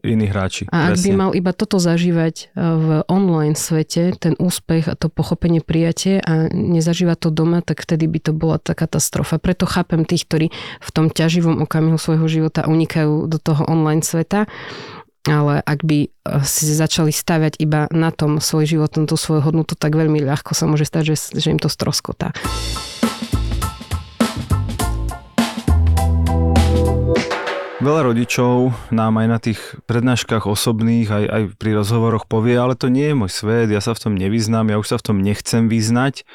iní 0.03 0.27
hráči. 0.27 0.67
A 0.67 0.91
presne. 0.91 0.93
ak 0.93 0.97
by 0.99 1.11
mal 1.15 1.31
iba 1.31 1.55
toto 1.55 1.79
zažívať 1.79 2.35
e, 2.35 2.45
v 2.59 2.87
online 3.07 3.55
svete, 3.55 4.19
ten 4.19 4.35
úspech 4.35 4.91
a 4.91 4.99
to 4.99 5.07
pochopenie 5.07 5.63
prijatie 5.63 6.19
a 6.19 6.51
nezažíva 6.51 7.15
to 7.15 7.31
doma, 7.31 7.63
tak 7.63 7.87
vtedy 7.87 8.11
by 8.11 8.19
to 8.19 8.31
bola 8.35 8.59
tá 8.59 8.75
katastrofa. 8.75 9.39
Preto 9.39 9.63
chápem 9.63 10.03
tých, 10.03 10.27
ktorí 10.27 10.47
v 10.83 10.89
tom 10.91 11.07
ťaživom 11.07 11.63
okamihu 11.63 11.95
svojho 11.95 12.27
života 12.27 12.67
unikajú 12.67 13.31
do 13.31 13.39
toho 13.39 13.63
online 13.71 14.03
sveta 14.03 14.43
ale 15.27 15.59
ak 15.65 15.83
by 15.83 15.99
eh, 16.07 16.11
si 16.47 16.69
začali 16.69 17.11
stavať 17.11 17.59
iba 17.59 17.91
na 17.91 18.13
tom 18.13 18.39
svoj 18.39 18.69
život, 18.69 18.95
na 18.95 19.09
tú 19.09 19.19
svoju 19.19 19.43
hodnotu, 19.43 19.75
tak 19.75 19.97
veľmi 19.97 20.23
ľahko 20.23 20.55
sa 20.55 20.69
môže 20.69 20.87
stať, 20.87 21.15
že, 21.15 21.15
že 21.35 21.51
im 21.51 21.59
to 21.59 21.67
stroskotá. 21.67 22.31
Veľa 27.79 28.11
rodičov 28.11 28.75
nám 28.91 29.23
aj 29.23 29.27
na 29.31 29.39
tých 29.39 29.59
prednáškach 29.87 30.43
osobných, 30.43 31.07
aj, 31.07 31.25
aj 31.31 31.43
pri 31.55 31.79
rozhovoroch 31.79 32.27
povie, 32.27 32.59
ale 32.59 32.75
to 32.75 32.91
nie 32.91 33.07
je 33.07 33.15
môj 33.15 33.31
svet, 33.31 33.71
ja 33.71 33.79
sa 33.79 33.95
v 33.95 34.03
tom 34.03 34.13
nevyznám, 34.19 34.67
ja 34.67 34.75
už 34.83 34.87
sa 34.91 34.97
v 34.99 35.05
tom 35.07 35.23
nechcem 35.23 35.71
vyznať. 35.71 36.27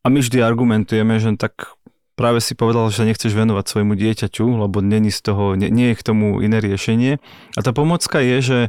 A 0.00 0.08
my 0.08 0.24
vždy 0.24 0.40
argumentujeme, 0.40 1.20
že 1.20 1.36
tak 1.36 1.76
práve 2.20 2.44
si 2.44 2.52
povedal, 2.52 2.84
že 2.92 3.08
nechceš 3.08 3.32
venovať 3.32 3.64
svojmu 3.64 3.96
dieťaťu, 3.96 4.44
lebo 4.44 4.84
není 4.84 5.08
z 5.08 5.24
toho, 5.24 5.56
nie, 5.56 5.72
nie 5.72 5.96
je 5.96 5.96
k 5.96 6.04
tomu 6.04 6.44
iné 6.44 6.60
riešenie. 6.60 7.16
A 7.56 7.60
tá 7.64 7.72
pomocka 7.72 8.20
je, 8.20 8.44
že, 8.44 8.60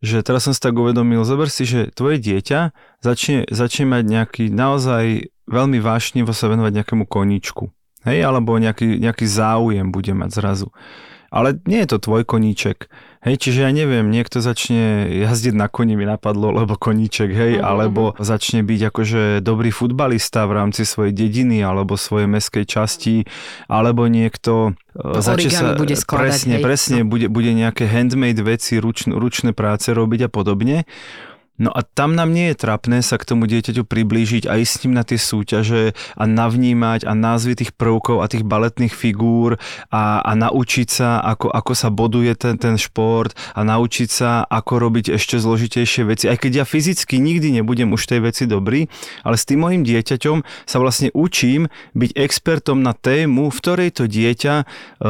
že 0.00 0.24
teraz 0.24 0.48
som 0.48 0.56
si 0.56 0.60
tak 0.64 0.72
uvedomil, 0.72 1.20
zober 1.28 1.52
si, 1.52 1.68
že 1.68 1.92
tvoje 1.92 2.16
dieťa 2.16 2.72
začne, 3.04 3.44
začne 3.52 3.84
mať 3.92 4.02
nejaký 4.08 4.44
naozaj 4.48 5.28
veľmi 5.44 5.84
vášnivo 5.84 6.32
sa 6.32 6.48
venovať 6.48 6.80
nejakému 6.80 7.04
koníčku. 7.04 7.68
Hej, 8.08 8.24
alebo 8.24 8.56
nejaký, 8.56 8.98
nejaký 8.98 9.28
záujem 9.28 9.92
bude 9.92 10.16
mať 10.16 10.30
zrazu. 10.32 10.72
Ale 11.32 11.56
nie 11.64 11.80
je 11.82 11.96
to 11.96 11.98
tvoj 11.98 12.28
koníček 12.28 12.92
Hej, 13.22 13.38
čiže 13.38 13.62
ja 13.62 13.70
neviem, 13.70 14.10
niekto 14.10 14.42
začne 14.42 15.06
jazdiť 15.06 15.54
na 15.54 15.70
koni, 15.70 15.94
mi 15.94 16.02
napadlo, 16.02 16.50
lebo 16.50 16.74
koníček, 16.74 17.30
hej, 17.30 17.52
uh-huh. 17.54 17.70
alebo 17.70 18.02
začne 18.18 18.66
byť 18.66 18.80
akože 18.90 19.22
dobrý 19.46 19.70
futbalista 19.70 20.42
v 20.50 20.58
rámci 20.58 20.82
svojej 20.82 21.14
dediny 21.14 21.62
alebo 21.62 21.94
svojej 21.94 22.26
meskej 22.26 22.66
časti, 22.66 23.30
alebo 23.70 24.10
niekto 24.10 24.74
to 24.90 25.22
začne 25.22 25.54
sa 25.54 25.78
bude 25.78 25.94
skladať, 25.94 26.18
presne, 26.18 26.54
hej. 26.58 26.64
presne, 26.66 26.98
no. 27.06 27.14
bude, 27.14 27.30
bude 27.30 27.54
nejaké 27.54 27.86
handmade 27.86 28.42
veci, 28.42 28.82
ručn, 28.82 29.14
ručné 29.14 29.54
práce 29.54 29.94
robiť 29.94 30.26
a 30.26 30.28
podobne. 30.28 30.82
No 31.62 31.70
a 31.70 31.86
tam 31.86 32.18
nám 32.18 32.34
nie 32.34 32.50
je 32.50 32.58
trapné 32.58 33.06
sa 33.06 33.14
k 33.14 33.22
tomu 33.22 33.46
dieťaťu 33.46 33.86
priblížiť 33.86 34.50
a 34.50 34.58
ísť 34.58 34.72
s 34.74 34.80
ním 34.82 34.98
na 34.98 35.06
tie 35.06 35.14
súťaže 35.14 35.94
a 36.18 36.24
navnímať 36.26 37.06
a 37.06 37.14
názvy 37.14 37.62
tých 37.62 37.70
prvkov 37.78 38.18
a 38.18 38.26
tých 38.26 38.42
baletných 38.42 38.90
figúr 38.90 39.62
a, 39.94 40.26
a 40.26 40.32
naučiť 40.34 40.88
sa, 40.90 41.22
ako, 41.22 41.54
ako 41.54 41.72
sa 41.78 41.94
boduje 41.94 42.34
ten, 42.34 42.58
ten 42.58 42.74
šport 42.74 43.30
a 43.54 43.62
naučiť 43.62 44.10
sa, 44.10 44.42
ako 44.42 44.90
robiť 44.90 45.14
ešte 45.14 45.38
zložitejšie 45.38 46.02
veci. 46.02 46.26
Aj 46.26 46.34
keď 46.34 46.62
ja 46.62 46.64
fyzicky 46.66 47.22
nikdy 47.22 47.62
nebudem 47.62 47.94
už 47.94 48.10
tej 48.10 48.26
veci 48.26 48.50
dobrý, 48.50 48.90
ale 49.22 49.38
s 49.38 49.46
tým 49.46 49.62
mojim 49.62 49.86
dieťaťom 49.86 50.66
sa 50.66 50.76
vlastne 50.82 51.14
učím 51.14 51.70
byť 51.94 52.10
expertom 52.18 52.82
na 52.82 52.90
tému, 52.90 53.54
v 53.54 53.58
ktorej 53.62 54.02
to 54.02 54.10
dieťa 54.10 54.54
e, 54.58 54.64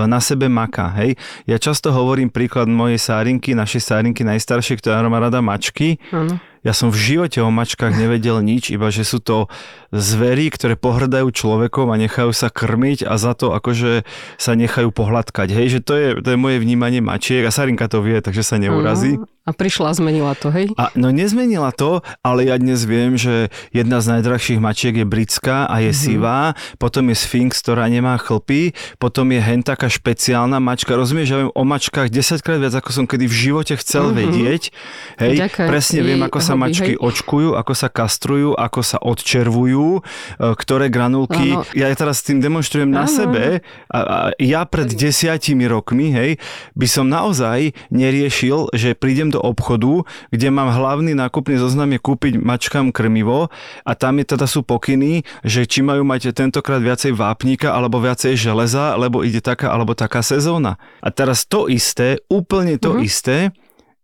na 0.05 0.21
sebe 0.21 0.53
maká. 0.53 0.93
Hej? 1.01 1.17
Ja 1.49 1.57
často 1.57 1.97
hovorím 1.97 2.29
príklad 2.29 2.69
mojej 2.69 3.01
sárinky, 3.01 3.57
našej 3.57 3.81
sárinky 3.81 4.21
najstaršej, 4.21 4.85
ktorá 4.85 5.01
má 5.09 5.17
rada 5.17 5.41
mačky. 5.41 5.97
Ano 6.13 6.42
ja 6.63 6.71
som 6.71 6.95
v 6.95 6.99
živote 6.99 7.43
o 7.43 7.51
mačkách 7.51 7.99
nevedel 7.99 8.39
nič, 8.39 8.71
iba 8.71 8.87
že 8.95 9.03
sú 9.03 9.19
to 9.19 9.51
zvery, 9.91 10.47
ktoré 10.47 10.79
pohrdajú 10.79 11.35
človekom 11.35 11.91
a 11.91 11.99
nechajú 11.99 12.31
sa 12.31 12.55
krmiť 12.55 13.03
a 13.03 13.19
za 13.19 13.35
to 13.35 13.51
akože 13.51 14.07
sa 14.39 14.53
nechajú 14.55 14.95
pohľadkať. 14.95 15.51
Hej, 15.51 15.67
že 15.79 15.81
to 15.83 15.95
je, 15.99 16.09
to 16.23 16.29
je 16.35 16.39
moje 16.39 16.63
vnímanie 16.63 17.03
mačiek 17.03 17.43
a 17.43 17.51
Sarinka 17.51 17.91
to 17.91 17.99
vie, 17.99 18.23
takže 18.23 18.47
sa 18.47 18.63
neurazí. 18.63 19.19
Uh-huh. 19.19 19.27
A 19.43 19.51
prišla 19.51 19.91
a 19.91 19.95
zmenila 19.99 20.39
to, 20.39 20.55
hej? 20.55 20.71
A, 20.79 20.95
no 20.95 21.11
nezmenila 21.11 21.75
to, 21.75 21.99
ale 22.23 22.47
ja 22.47 22.55
dnes 22.63 22.87
viem, 22.87 23.19
že 23.19 23.51
jedna 23.75 23.99
z 23.99 24.15
najdrahších 24.15 24.63
mačiek 24.63 24.95
je 24.95 25.03
britská 25.03 25.67
a 25.67 25.83
je 25.83 25.91
mm-hmm. 25.91 25.99
sivá, 25.99 26.55
potom 26.79 27.11
je 27.11 27.19
Sphinx, 27.19 27.59
ktorá 27.59 27.91
nemá 27.91 28.15
chlpy, 28.23 28.71
potom 29.03 29.35
je 29.35 29.43
hen 29.43 29.67
taká 29.67 29.91
špeciálna 29.91 30.63
mačka. 30.63 30.95
Rozumieš, 30.95 31.35
ja 31.35 31.39
viem 31.43 31.51
o 31.51 31.63
mačkách 31.67 32.15
10 32.15 32.39
krát 32.39 32.63
viac, 32.63 32.79
ako 32.79 32.95
som 32.95 33.05
kedy 33.11 33.27
v 33.27 33.35
živote 33.35 33.75
chcel 33.83 34.15
mm-hmm. 34.15 34.21
vedieť. 34.23 34.63
Hej, 35.19 35.35
Ďakujem. 35.43 35.69
presne 35.75 36.01
viem, 36.07 36.21
ako 36.23 36.39
sa 36.39 36.55
mačky 36.55 36.95
hej. 36.95 37.03
očkujú, 37.03 37.59
ako 37.59 37.73
sa 37.75 37.89
kastrujú, 37.91 38.55
ako 38.55 38.81
sa 38.87 39.03
odčervujú, 39.03 39.89
e, 39.99 40.01
ktoré 40.55 40.87
granulky. 40.87 41.59
Ano. 41.59 41.67
Ja 41.75 41.91
teraz 41.99 42.23
tým 42.23 42.39
demonstrujem 42.39 42.95
ano. 42.95 43.03
na 43.03 43.05
sebe 43.11 43.67
a, 43.91 43.99
a 43.99 44.19
ja 44.39 44.63
pred 44.71 44.95
desiatimi 44.95 45.67
rokmi, 45.67 46.15
hej, 46.15 46.31
by 46.79 46.87
som 46.87 47.11
naozaj 47.11 47.75
neriešil, 47.91 48.71
že 48.71 48.95
prídem 48.95 49.32
do 49.33 49.41
obchodu, 49.41 50.05
kde 50.29 50.53
mám 50.53 50.69
hlavný 50.69 51.17
nákupný 51.17 51.57
zoznam 51.57 51.97
je 51.97 52.01
kúpiť 52.05 52.37
mačkám 52.37 52.93
krmivo 52.93 53.49
a 53.83 53.93
tam 53.97 54.21
je 54.21 54.37
teda 54.37 54.45
sú 54.45 54.61
pokyny, 54.61 55.25
že 55.41 55.65
či 55.65 55.81
majú 55.81 56.05
mať 56.05 56.37
tentokrát 56.37 56.85
viacej 56.85 57.17
vápnika 57.17 57.73
alebo 57.73 57.97
viacej 57.99 58.37
železa, 58.37 58.95
lebo 59.01 59.25
ide 59.25 59.41
taká 59.41 59.73
alebo 59.73 59.97
taká 59.97 60.21
sezóna. 60.21 60.77
A 61.01 61.09
teraz 61.09 61.49
to 61.49 61.73
isté, 61.73 62.21
úplne 62.29 62.77
to 62.77 63.01
mm-hmm. 63.01 63.09
isté, 63.09 63.37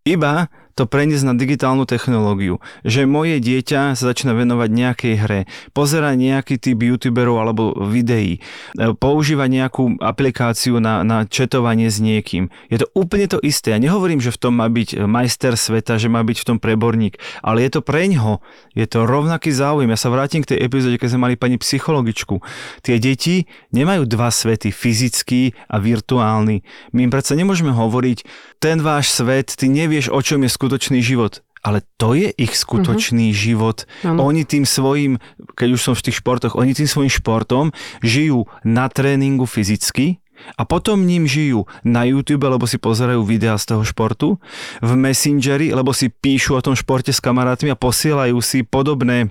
iba 0.07 0.49
to 0.75 0.89
preniesť 0.89 1.25
na 1.25 1.35
digitálnu 1.35 1.83
technológiu. 1.89 2.61
Že 2.85 3.09
moje 3.09 3.37
dieťa 3.41 3.93
sa 3.97 4.03
začína 4.13 4.35
venovať 4.35 4.69
nejakej 4.69 5.15
hre, 5.19 5.41
pozera 5.73 6.13
nejaký 6.15 6.59
typ 6.59 6.79
youtuberov 6.79 7.41
alebo 7.41 7.75
videí, 7.87 8.39
e, 8.77 8.95
používa 8.95 9.49
nejakú 9.49 9.99
aplikáciu 9.99 10.77
na, 10.79 11.01
na 11.03 11.25
četovanie 11.25 11.87
s 11.91 11.99
niekým. 11.99 12.51
Je 12.67 12.79
to 12.79 12.87
úplne 12.95 13.27
to 13.27 13.39
isté. 13.41 13.75
Ja 13.75 13.79
nehovorím, 13.79 14.23
že 14.23 14.33
v 14.33 14.39
tom 14.39 14.53
má 14.59 14.67
byť 14.67 15.03
majster 15.05 15.55
sveta, 15.55 15.99
že 15.99 16.11
má 16.11 16.23
byť 16.23 16.37
v 16.41 16.47
tom 16.47 16.57
preborník, 16.57 17.19
ale 17.43 17.65
je 17.67 17.79
to 17.79 17.81
preňho. 17.85 18.39
Je 18.73 18.85
to 18.87 19.03
rovnaký 19.05 19.51
záujem. 19.51 19.91
Ja 19.91 19.99
sa 19.99 20.11
vrátim 20.11 20.43
k 20.43 20.55
tej 20.55 20.65
epizóde, 20.65 20.99
keď 20.99 21.15
sme 21.15 21.29
mali 21.29 21.35
pani 21.35 21.59
psychologičku. 21.59 22.41
Tie 22.81 22.95
deti 22.97 23.45
nemajú 23.75 24.07
dva 24.07 24.31
svety, 24.31 24.71
fyzický 24.71 25.53
a 25.67 25.77
virtuálny. 25.77 26.61
My 26.95 26.99
im 27.05 27.11
predsa 27.11 27.35
nemôžeme 27.35 27.71
hovoriť, 27.75 28.25
ten 28.59 28.83
váš 28.83 29.15
svet, 29.15 29.55
ty 29.55 29.71
nevieš, 29.71 30.11
o 30.11 30.19
čom 30.19 30.43
je 30.43 30.51
skutočný 30.59 30.99
život. 30.99 31.39
Ale 31.63 31.83
to 31.99 32.15
je 32.15 32.31
ich 32.35 32.55
skutočný 32.55 33.31
uh-huh. 33.31 33.39
život. 33.39 33.77
Ano. 34.03 34.27
Oni 34.31 34.43
tým 34.43 34.63
svojim, 34.63 35.19
keď 35.55 35.69
už 35.75 35.81
som 35.81 35.93
v 35.95 36.07
tých 36.07 36.19
športoch, 36.19 36.55
oni 36.55 36.75
tým 36.75 36.87
svojim 36.87 37.11
športom 37.11 37.71
žijú 38.03 38.47
na 38.67 38.91
tréningu 38.91 39.47
fyzicky, 39.47 40.19
a 40.55 40.63
potom 40.63 41.03
ním 41.03 41.27
žijú 41.27 41.67
na 41.83 42.07
YouTube, 42.07 42.47
lebo 42.47 42.63
si 42.63 42.79
pozerajú 42.79 43.27
videá 43.27 43.59
z 43.59 43.75
toho 43.75 43.83
športu, 43.83 44.39
v 44.79 44.91
Messengeri, 44.95 45.75
lebo 45.75 45.91
si 45.91 46.07
píšu 46.07 46.55
o 46.55 46.63
tom 46.63 46.79
športe 46.79 47.11
s 47.11 47.19
kamarátmi 47.19 47.71
a 47.71 47.79
posielajú 47.79 48.39
si 48.39 48.63
podobné 48.63 49.27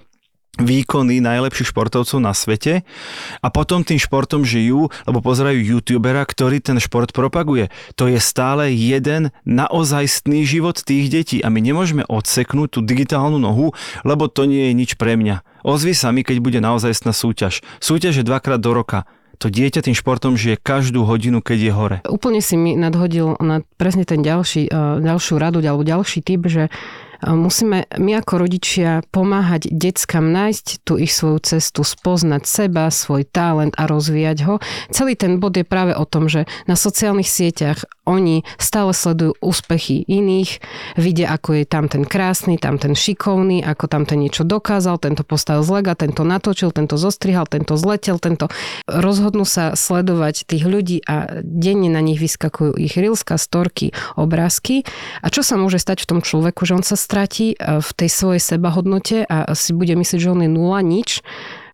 výkony 0.58 1.22
najlepších 1.22 1.70
športovcov 1.70 2.18
na 2.18 2.34
svete 2.34 2.82
a 3.40 3.48
potom 3.48 3.86
tým 3.86 3.96
športom 3.96 4.42
žijú, 4.42 4.90
lebo 5.06 5.18
pozerajú 5.22 5.58
youtubera, 5.62 6.26
ktorý 6.26 6.58
ten 6.58 6.82
šport 6.82 7.14
propaguje. 7.14 7.70
To 7.94 8.10
je 8.10 8.18
stále 8.18 8.74
jeden 8.74 9.30
naozajstný 9.46 10.42
život 10.44 10.82
tých 10.82 11.08
detí 11.08 11.38
a 11.40 11.48
my 11.48 11.62
nemôžeme 11.62 12.02
odseknúť 12.06 12.78
tú 12.78 12.80
digitálnu 12.82 13.38
nohu, 13.38 13.72
lebo 14.02 14.26
to 14.26 14.44
nie 14.44 14.70
je 14.70 14.72
nič 14.74 14.90
pre 14.98 15.14
mňa. 15.14 15.46
Ozvi 15.62 15.94
sa 15.94 16.10
mi, 16.10 16.22
keď 16.22 16.42
bude 16.42 16.58
naozajstná 16.62 17.14
súťaž. 17.14 17.62
Súťaž 17.78 18.22
je 18.22 18.24
dvakrát 18.26 18.58
do 18.58 18.74
roka 18.74 19.06
to 19.38 19.46
dieťa 19.46 19.86
tým 19.86 19.94
športom 19.94 20.34
žije 20.34 20.58
každú 20.58 21.06
hodinu, 21.06 21.38
keď 21.38 21.58
je 21.62 21.72
hore. 21.72 21.96
Úplne 22.10 22.42
si 22.42 22.58
mi 22.58 22.74
nadhodil 22.74 23.38
na 23.38 23.62
presne 23.78 24.02
ten 24.02 24.20
ďalší, 24.20 24.66
eh, 24.66 24.74
ďalšiu 24.98 25.38
radu 25.38 25.62
alebo 25.62 25.86
ďalší 25.86 26.26
typ, 26.26 26.42
že 26.50 26.74
Musíme 27.26 27.90
my 27.98 28.22
ako 28.22 28.46
rodičia 28.46 29.02
pomáhať 29.10 29.74
deckám 29.74 30.30
nájsť 30.30 30.86
tú 30.86 31.02
ich 31.02 31.10
svoju 31.10 31.42
cestu, 31.42 31.82
spoznať 31.82 32.46
seba, 32.46 32.86
svoj 32.94 33.26
talent 33.26 33.74
a 33.74 33.90
rozvíjať 33.90 34.38
ho. 34.46 34.62
Celý 34.94 35.18
ten 35.18 35.42
bod 35.42 35.58
je 35.58 35.66
práve 35.66 35.98
o 35.98 36.06
tom, 36.06 36.30
že 36.30 36.46
na 36.70 36.78
sociálnych 36.78 37.26
sieťach 37.26 37.82
oni 38.08 38.46
stále 38.56 38.96
sledujú 38.96 39.36
úspechy 39.44 40.06
iných, 40.08 40.64
vidia, 40.96 41.34
ako 41.34 41.60
je 41.60 41.64
tam 41.68 41.92
ten 41.92 42.08
krásny, 42.08 42.56
tam 42.56 42.80
ten 42.80 42.96
šikovný, 42.96 43.60
ako 43.60 43.84
tam 43.84 44.08
ten 44.08 44.24
niečo 44.24 44.48
dokázal, 44.48 44.96
tento 44.96 45.26
postavil 45.26 45.60
z 45.60 45.70
lega, 45.76 45.92
tento 45.92 46.24
natočil, 46.24 46.72
tento 46.72 46.96
zostrihal, 46.96 47.44
tento 47.44 47.76
zletel, 47.76 48.16
tento... 48.16 48.48
Rozhodnú 48.88 49.44
sa 49.44 49.76
sledovať 49.76 50.48
tých 50.48 50.64
ľudí 50.64 51.04
a 51.04 51.44
denne 51.44 51.92
na 51.92 52.00
nich 52.00 52.16
vyskakujú 52.16 52.80
ich 52.80 52.96
rilska, 52.96 53.36
storky, 53.36 53.92
obrázky. 54.16 54.88
A 55.20 55.28
čo 55.28 55.44
sa 55.44 55.60
môže 55.60 55.76
stať 55.76 56.08
v 56.08 56.16
tom 56.16 56.20
človeku, 56.24 56.64
že 56.64 56.80
on 56.80 56.84
sa 56.84 56.96
stratí 57.08 57.56
e, 57.56 57.80
v 57.80 57.90
tej 57.96 58.08
svojej 58.12 58.42
sebahodnote 58.44 59.24
a 59.24 59.56
si 59.56 59.72
bude 59.72 59.96
myslieť, 59.96 60.20
že 60.20 60.28
on 60.28 60.44
je 60.44 60.50
nula, 60.52 60.84
nič 60.84 61.24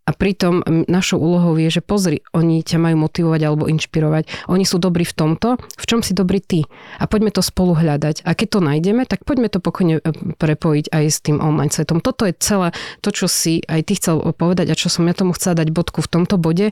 A 0.05 0.13
pritom 0.13 0.61
našou 0.85 1.17
úlohou 1.17 1.57
je, 1.57 1.67
že 1.67 1.81
pozri, 1.81 2.21
oni 2.29 2.61
ťa 2.61 2.77
majú 2.77 3.09
motivovať 3.09 3.41
alebo 3.41 3.65
inšpirovať. 3.65 4.47
Oni 4.53 4.61
sú 4.61 4.77
dobrí 4.77 5.01
v 5.01 5.17
tomto, 5.17 5.57
v 5.57 5.85
čom 5.89 6.05
si 6.05 6.13
dobrý 6.13 6.39
ty. 6.45 6.61
A 7.01 7.09
poďme 7.09 7.33
to 7.33 7.41
spolu 7.41 7.73
hľadať. 7.73 8.21
A 8.21 8.37
keď 8.37 8.47
to 8.53 8.59
nájdeme, 8.61 9.03
tak 9.09 9.25
poďme 9.25 9.49
to 9.49 9.59
pokojne 9.59 9.99
e, 9.99 10.01
prepojiť 10.37 10.93
aj 10.93 11.05
s 11.09 11.17
tým 11.25 11.41
online 11.41 11.73
svetom. 11.73 11.99
Toto 12.05 12.23
je 12.29 12.37
celé 12.37 12.69
to, 13.01 13.09
čo 13.09 13.25
si 13.25 13.65
aj 13.65 13.81
ty 13.91 13.97
chcel 13.97 14.21
povedať 14.37 14.71
a 14.71 14.79
čo 14.79 14.93
som 14.93 15.09
ja 15.09 15.17
tomu 15.17 15.33
chcela 15.33 15.59
dať 15.59 15.73
bodku 15.73 16.05
v 16.05 16.11
tomto 16.15 16.37
bode. 16.37 16.69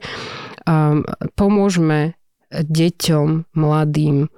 Um, 0.63 1.01
pomôžme 1.33 2.15
deťom, 2.53 3.49
mladým, 3.57 4.29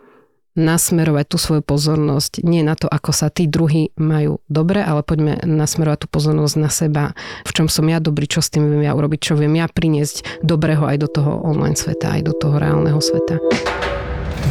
nasmerovať 0.55 1.25
tú 1.27 1.37
svoju 1.37 1.61
pozornosť 1.61 2.41
nie 2.47 2.63
na 2.63 2.79
to, 2.79 2.87
ako 2.87 3.11
sa 3.11 3.27
tí 3.27 3.45
druhí 3.45 3.91
majú 3.99 4.39
dobre, 4.47 4.79
ale 4.81 5.03
poďme 5.03 5.43
nasmerovať 5.43 6.07
tú 6.07 6.07
pozornosť 6.09 6.55
na 6.57 6.71
seba, 6.71 7.03
v 7.43 7.51
čom 7.51 7.67
som 7.67 7.85
ja 7.87 7.99
dobrý, 7.99 8.25
čo 8.25 8.39
s 8.39 8.49
tým 8.49 8.67
viem 8.67 8.87
ja 8.87 8.95
urobiť, 8.95 9.19
čo 9.19 9.33
viem 9.35 9.53
ja 9.59 9.67
priniesť 9.67 10.41
dobrého 10.41 10.87
aj 10.87 10.97
do 11.03 11.07
toho 11.11 11.43
online 11.43 11.75
sveta, 11.75 12.15
aj 12.15 12.21
do 12.31 12.33
toho 12.33 12.55
reálneho 12.55 12.97
sveta. 13.03 13.37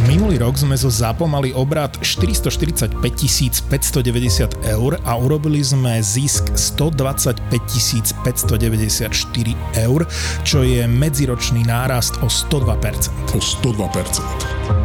Minulý 0.04 0.42
rok 0.42 0.58
sme 0.58 0.76
zo 0.76 0.92
ZAPO 0.92 1.24
mali 1.24 1.54
obrad 1.56 1.96
445 2.02 3.00
590 3.00 4.76
eur 4.76 4.92
a 5.00 5.12
urobili 5.16 5.64
sme 5.64 6.02
zisk 6.02 6.52
125 6.52 7.40
594 8.26 9.08
eur, 9.80 10.00
čo 10.44 10.60
je 10.60 10.84
medziročný 10.84 11.64
nárast 11.64 12.20
o 12.20 12.28
102%. 12.28 13.32
O 13.32 13.40
102%. 13.40 14.84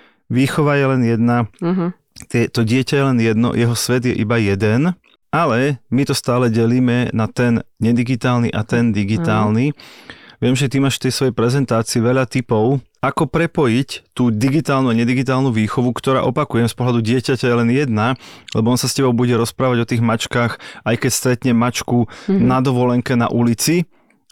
výchova 0.31 0.79
je 0.79 0.85
len 0.87 1.01
jedna, 1.03 1.37
uh-huh. 1.59 1.91
tie, 2.31 2.47
to 2.47 2.63
dieťa 2.63 2.95
je 2.95 3.03
len 3.03 3.19
jedno, 3.19 3.51
jeho 3.51 3.75
svet 3.75 4.07
je 4.07 4.15
iba 4.15 4.39
jeden, 4.39 4.95
ale 5.27 5.83
my 5.91 6.07
to 6.07 6.15
stále 6.15 6.47
delíme 6.47 7.11
na 7.11 7.27
ten 7.27 7.59
nedigitálny 7.83 8.47
a 8.55 8.63
ten 8.63 8.95
digitálny. 8.95 9.75
Uh-huh. 9.75 10.19
Viem, 10.41 10.57
že 10.57 10.71
ty 10.71 10.81
máš 10.81 10.97
v 10.97 11.05
tej 11.05 11.13
svojej 11.13 11.35
prezentácii 11.37 12.01
veľa 12.01 12.25
typov, 12.25 12.81
ako 12.97 13.29
prepojiť 13.29 14.13
tú 14.17 14.33
digitálnu 14.33 14.89
a 14.89 14.97
nedigitálnu 14.97 15.53
výchovu, 15.53 15.93
ktorá 15.93 16.25
opakujem 16.25 16.65
z 16.65 16.73
pohľadu 16.73 17.01
dieťaťa 17.05 17.45
je 17.45 17.55
len 17.61 17.69
jedna, 17.69 18.17
lebo 18.57 18.73
on 18.73 18.77
sa 18.77 18.89
s 18.89 18.97
tebou 18.97 19.13
bude 19.13 19.37
rozprávať 19.37 19.77
o 19.85 19.89
tých 19.89 20.01
mačkách, 20.01 20.57
aj 20.81 20.95
keď 20.97 21.11
stretne 21.13 21.51
mačku 21.53 22.09
mm-hmm. 22.09 22.41
na 22.41 22.57
dovolenke 22.57 23.13
na 23.13 23.29
ulici, 23.29 23.85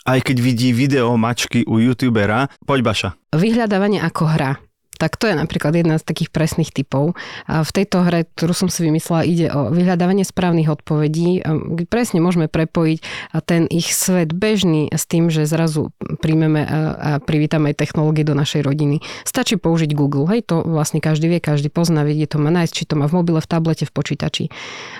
aj 0.06 0.26
keď 0.26 0.38
vidí 0.42 0.70
video 0.74 1.14
mačky 1.14 1.62
u 1.66 1.78
youtubera. 1.78 2.50
Poď 2.66 2.80
Baša. 2.82 3.10
Vyhľadávanie 3.34 4.02
ako 4.02 4.24
hra. 4.34 4.52
Tak 5.00 5.16
to 5.16 5.32
je 5.32 5.36
napríklad 5.40 5.72
jedna 5.72 5.96
z 5.96 6.04
takých 6.04 6.30
presných 6.30 6.76
typov. 6.76 7.16
A 7.48 7.64
v 7.64 7.72
tejto 7.72 8.04
hre, 8.04 8.28
ktorú 8.36 8.52
som 8.52 8.68
si 8.68 8.84
vymyslela, 8.84 9.24
ide 9.24 9.48
o 9.48 9.72
vyhľadávanie 9.72 10.28
správnych 10.28 10.68
odpovedí. 10.68 11.40
Presne 11.88 12.20
môžeme 12.20 12.52
prepojiť 12.52 13.00
ten 13.48 13.64
ich 13.72 13.96
svet 13.96 14.36
bežný 14.36 14.92
s 14.92 15.08
tým, 15.08 15.32
že 15.32 15.48
zrazu 15.48 15.96
príjmeme 16.20 16.62
a 16.68 17.24
privítame 17.24 17.72
aj 17.72 17.80
technológie 17.80 18.28
do 18.28 18.36
našej 18.36 18.68
rodiny. 18.68 19.00
Stačí 19.24 19.56
použiť 19.56 19.96
Google. 19.96 20.28
Hej, 20.28 20.52
to 20.52 20.68
vlastne 20.68 21.00
každý 21.00 21.32
vie, 21.32 21.40
každý 21.40 21.72
pozná, 21.72 22.04
vie, 22.04 22.28
to 22.28 22.36
má 22.36 22.52
nájsť, 22.52 22.74
či 22.76 22.84
to 22.84 23.00
má 23.00 23.08
v 23.08 23.24
mobile, 23.24 23.40
v 23.40 23.48
tablete, 23.48 23.88
v 23.88 23.96
počítači. 23.96 24.52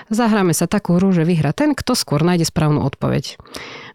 Zahráme 0.08 0.56
sa 0.56 0.64
takú 0.64 0.96
hru, 0.96 1.12
že 1.12 1.28
vyhra 1.28 1.52
ten, 1.52 1.76
kto 1.76 1.92
skôr 1.92 2.24
nájde 2.24 2.48
správnu 2.48 2.80
odpoveď. 2.80 3.36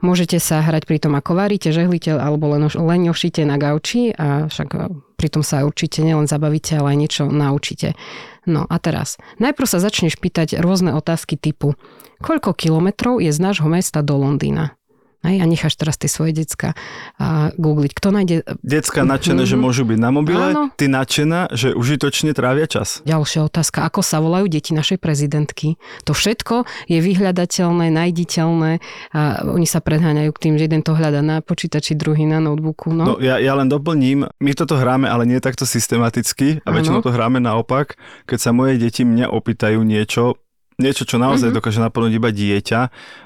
Môžete 0.06 0.38
sa 0.38 0.62
hrať 0.62 0.86
pri 0.86 1.02
tom, 1.02 1.18
ako 1.18 1.34
varíte, 1.34 1.74
žehlite 1.74 2.14
alebo 2.14 2.54
len, 2.54 2.70
len 2.70 3.02
na 3.50 3.58
gauči 3.58 4.14
a 4.14 4.46
však 4.46 4.70
pritom 5.16 5.42
sa 5.42 5.66
určite 5.66 6.04
nielen 6.04 6.30
zabavíte, 6.30 6.78
ale 6.78 6.94
aj 6.94 6.98
niečo 7.00 7.24
naučíte. 7.28 7.98
No 8.46 8.70
a 8.70 8.76
teraz, 8.78 9.18
najprv 9.42 9.68
sa 9.68 9.82
začneš 9.82 10.22
pýtať 10.22 10.62
rôzne 10.62 10.94
otázky 10.94 11.40
typu, 11.40 11.74
koľko 12.22 12.54
kilometrov 12.54 13.18
je 13.24 13.34
z 13.34 13.40
nášho 13.42 13.66
mesta 13.66 14.06
do 14.06 14.20
Londýna? 14.22 14.78
Hej, 15.26 15.42
a 15.42 15.46
necháš 15.50 15.74
teraz 15.74 15.98
tie 15.98 16.06
svoje 16.06 16.38
decka 16.38 16.78
a 17.18 17.50
googliť. 17.58 17.92
Kto 17.98 18.08
nájde... 18.14 18.36
Decka 18.62 19.02
nadšené, 19.02 19.44
mm-hmm. 19.44 19.58
že 19.58 19.58
môžu 19.58 19.84
byť 19.90 19.98
na 19.98 20.10
mobile, 20.14 20.48
Áno. 20.54 20.64
ty 20.78 20.86
nadšená, 20.86 21.50
že 21.58 21.74
užitočne 21.74 22.38
trávia 22.38 22.70
čas. 22.70 23.02
Ďalšia 23.10 23.50
otázka. 23.50 23.90
Ako 23.90 24.06
sa 24.06 24.22
volajú 24.22 24.46
deti 24.46 24.78
našej 24.78 25.02
prezidentky? 25.02 25.82
To 26.06 26.14
všetko 26.14 26.70
je 26.86 27.02
vyhľadateľné, 27.02 27.90
najditeľné 27.90 28.72
a 29.18 29.22
oni 29.50 29.66
sa 29.66 29.82
predháňajú 29.82 30.32
k 30.32 30.42
tým, 30.42 30.54
že 30.62 30.70
jeden 30.70 30.86
to 30.86 30.94
hľada 30.94 31.26
na 31.26 31.42
počítači, 31.42 31.98
druhý 31.98 32.30
na 32.30 32.38
notebooku. 32.38 32.94
No, 32.94 33.04
no 33.06 33.24
ja, 33.24 33.42
ja 33.42 33.58
len 33.58 33.66
doplním, 33.66 34.30
my 34.30 34.52
toto 34.54 34.78
hráme, 34.78 35.10
ale 35.10 35.26
nie 35.26 35.42
takto 35.42 35.66
systematicky 35.66 36.62
a 36.62 36.70
väčšinou 36.70 37.02
to 37.02 37.10
hráme 37.10 37.42
naopak. 37.42 37.98
Keď 38.30 38.40
sa 38.40 38.52
moje 38.54 38.78
deti 38.78 39.02
mňa 39.02 39.34
opýtajú 39.34 39.82
niečo, 39.82 40.38
niečo, 40.82 41.08
čo 41.08 41.22
naozaj 41.22 41.50
mm-hmm. 41.52 41.58
dokáže 41.58 41.80
naplniť 41.82 42.14
iba 42.16 42.30
dieťa. 42.32 42.80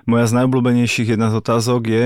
Moja 0.05 0.25
z 0.29 0.33
najobľúbenejších 0.41 1.15
jedna 1.17 1.33
z 1.33 1.35
otázok 1.41 1.81
je, 1.88 2.03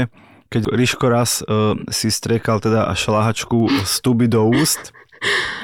keď 0.53 0.61
Ríško 0.69 1.05
raz 1.09 1.41
uh, 1.41 1.73
si 1.89 2.13
striekal 2.13 2.61
teda 2.61 2.87
šláhačku 2.93 3.67
z 3.83 3.93
tuby 4.05 4.29
do 4.29 4.45
úst 4.45 4.93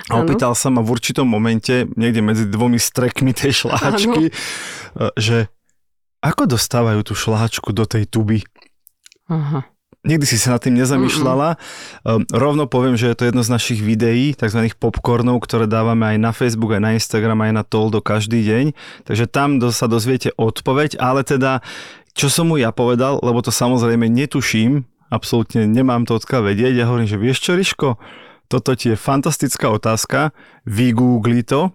a 0.09 0.23
opýtal 0.23 0.55
sa 0.55 0.71
ma 0.73 0.81
v 0.81 0.95
určitom 0.97 1.27
momente, 1.27 1.85
niekde 1.93 2.25
medzi 2.25 2.45
dvomi 2.49 2.81
strekmi 2.81 3.35
tej 3.35 3.65
šláhačky, 3.65 4.33
uh, 4.33 5.13
že 5.19 5.47
ako 6.19 6.51
dostávajú 6.51 7.05
tú 7.05 7.13
šláhačku 7.15 7.71
do 7.71 7.87
tej 7.87 8.09
tuby? 8.09 8.43
Aha 9.29 9.63
nikdy 10.07 10.25
si 10.25 10.39
sa 10.39 10.55
nad 10.55 10.63
tým 10.63 10.79
nezamýšľala. 10.79 11.59
Mm-mm. 11.59 12.31
Rovno 12.31 12.71
poviem, 12.71 12.95
že 12.95 13.11
je 13.11 13.17
to 13.19 13.27
jedno 13.27 13.43
z 13.43 13.51
našich 13.51 13.79
videí, 13.83 14.31
tzv. 14.31 14.71
popcornov, 14.79 15.43
ktoré 15.43 15.67
dávame 15.67 16.15
aj 16.15 16.17
na 16.17 16.31
Facebook, 16.31 16.71
aj 16.71 16.83
na 16.83 16.91
Instagram, 16.95 17.43
aj 17.43 17.51
na 17.51 17.63
Toldo 17.67 17.99
každý 17.99 18.43
deň. 18.47 18.65
Takže 19.03 19.25
tam 19.27 19.59
sa 19.69 19.91
dozviete 19.91 20.31
odpoveď, 20.39 20.95
ale 21.03 21.27
teda, 21.27 21.59
čo 22.15 22.31
som 22.31 22.47
mu 22.47 22.55
ja 22.55 22.71
povedal, 22.71 23.19
lebo 23.19 23.43
to 23.43 23.51
samozrejme 23.51 24.07
netuším, 24.07 24.87
absolútne 25.11 25.67
nemám 25.67 26.07
to 26.07 26.15
odkiaľ 26.15 26.53
vedieť, 26.53 26.79
ja 26.79 26.87
hovorím, 26.87 27.09
že 27.09 27.19
vieš 27.19 27.43
čo, 27.43 27.57
Riško, 27.57 27.99
toto 28.49 28.73
ti 28.73 28.93
je 28.93 28.97
fantastická 28.97 29.69
otázka, 29.69 30.31
vygoogli 30.65 31.43
to 31.43 31.69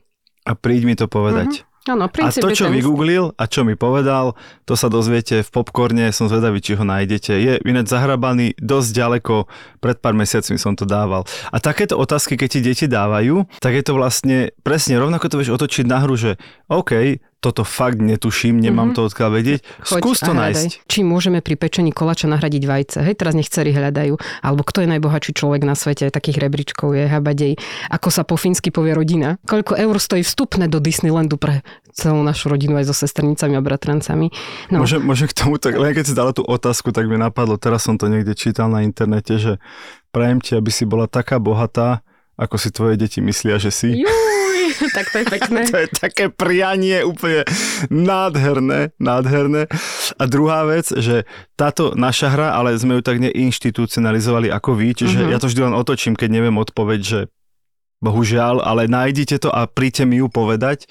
a 0.49 0.53
príď 0.57 0.83
mi 0.89 0.95
to 0.97 1.07
povedať. 1.07 1.61
Mm-hmm. 1.61 1.74
Ano, 1.85 2.09
a 2.09 2.33
to, 2.33 2.49
čo 2.49 2.73
vygooglil 2.73 3.37
a 3.37 3.45
čo 3.45 3.61
mi 3.61 3.77
povedal, 3.77 4.33
to 4.65 4.73
sa 4.73 4.89
dozviete 4.89 5.45
v 5.45 5.51
popcorne, 5.53 6.09
som 6.17 6.33
zvedavý, 6.33 6.65
či 6.65 6.81
ho 6.81 6.85
nájdete. 6.85 7.37
Je 7.37 7.53
ináč 7.61 7.93
zahrabaný 7.93 8.57
dosť 8.57 8.89
ďaleko, 8.97 9.45
pred 9.85 10.01
pár 10.01 10.17
mesiacmi 10.17 10.57
som 10.57 10.73
to 10.73 10.89
dával. 10.89 11.29
A 11.53 11.61
takéto 11.61 12.01
otázky, 12.01 12.41
keď 12.41 12.49
ti 12.49 12.61
deti 12.65 12.87
dávajú, 12.89 13.45
tak 13.61 13.77
je 13.77 13.85
to 13.85 13.93
vlastne 14.01 14.57
presne 14.65 14.97
rovnako 14.97 15.29
to 15.29 15.37
vieš 15.37 15.53
otočiť 15.61 15.85
na 15.85 16.01
hru, 16.01 16.17
že 16.17 16.41
OK, 16.73 17.21
toto 17.45 17.61
fakt 17.61 18.01
netuším, 18.01 18.57
nemám 18.57 18.97
mm-hmm. 18.97 19.05
to 19.05 19.09
odkiaľ 19.13 19.31
vedieť. 19.37 19.61
Choď 19.85 20.01
Skús 20.01 20.19
to 20.25 20.33
nájsť. 20.33 20.89
Či 20.89 21.05
môžeme 21.05 21.45
pri 21.45 21.61
pečení 21.61 21.93
kolača 21.93 22.25
nahradiť 22.25 22.63
vajce. 22.65 22.99
Hej, 23.05 23.21
teraz 23.21 23.37
nech 23.37 23.53
cery 23.53 23.77
hľadajú. 23.77 24.17
Alebo 24.41 24.65
kto 24.65 24.81
je 24.81 24.89
najbohatší 24.97 25.37
človek 25.37 25.69
na 25.69 25.77
svete, 25.77 26.09
takých 26.09 26.41
rebríčkov 26.41 26.97
je 26.97 27.05
habadej. 27.05 27.61
Ako 27.93 28.09
sa 28.09 28.25
po 28.25 28.41
fínsky 28.41 28.73
povie 28.73 28.97
rodina. 28.97 29.37
Koľko 29.45 29.77
eur 29.77 30.01
stojí 30.01 30.25
vstupné 30.25 30.73
do 30.73 30.81
Disneylandu 30.81 31.37
pre 31.37 31.61
celú 31.93 32.25
našu 32.25 32.49
rodinu 32.49 32.81
aj 32.81 32.89
so 32.89 32.97
sestrnicami 32.97 33.55
a 33.55 33.63
bratrancami. 33.63 34.33
No. 34.73 34.81
Môžem, 34.83 35.05
môžem 35.05 35.29
k 35.29 35.37
tomu, 35.37 35.61
tak, 35.61 35.77
len 35.77 35.93
keď 35.93 36.05
si 36.09 36.15
dala 36.17 36.33
tú 36.33 36.43
otázku, 36.43 36.91
tak 36.91 37.07
mi 37.07 37.21
napadlo, 37.21 37.61
teraz 37.61 37.87
som 37.87 38.01
to 38.01 38.11
niekde 38.11 38.35
čítal 38.35 38.67
na 38.67 38.83
internete, 38.83 39.39
že 39.39 39.53
prajem 40.11 40.43
ti, 40.43 40.57
aby 40.59 40.73
si 40.75 40.89
bola 40.89 41.07
taká 41.07 41.39
bohatá, 41.39 42.03
ako 42.35 42.57
si 42.59 42.75
tvoje 42.75 42.99
deti 42.99 43.23
myslia, 43.23 43.63
že 43.63 43.71
si. 43.71 43.95
Juj. 43.95 44.44
tak 44.97 45.11
to 45.11 45.23
je 45.23 45.27
pekné. 45.27 45.61
To 45.71 45.79
je 45.85 45.89
také 45.91 46.31
prianie 46.31 47.05
úplne 47.07 47.47
nádherné, 47.89 48.95
nádherné. 48.99 49.71
A 50.19 50.23
druhá 50.27 50.67
vec, 50.69 50.91
že 50.91 51.29
táto 51.55 51.95
naša 51.95 52.33
hra, 52.35 52.49
ale 52.55 52.77
sme 52.77 52.99
ju 52.99 53.03
tak 53.03 53.23
neinstitucionalizovali 53.23 54.51
ako 54.51 54.71
vy, 54.75 54.89
čiže 54.95 55.25
uh-huh. 55.25 55.33
ja 55.33 55.39
to 55.39 55.49
vždy 55.51 55.61
len 55.71 55.75
otočím, 55.75 56.15
keď 56.19 56.29
neviem 56.31 56.57
odpoveď, 56.59 57.01
že 57.01 57.21
bohužiaľ, 58.05 58.61
ale 58.61 58.85
nájdite 58.85 59.41
to 59.41 59.49
a 59.49 59.65
príďte 59.65 60.05
mi 60.05 60.21
ju 60.21 60.29
povedať. 60.29 60.85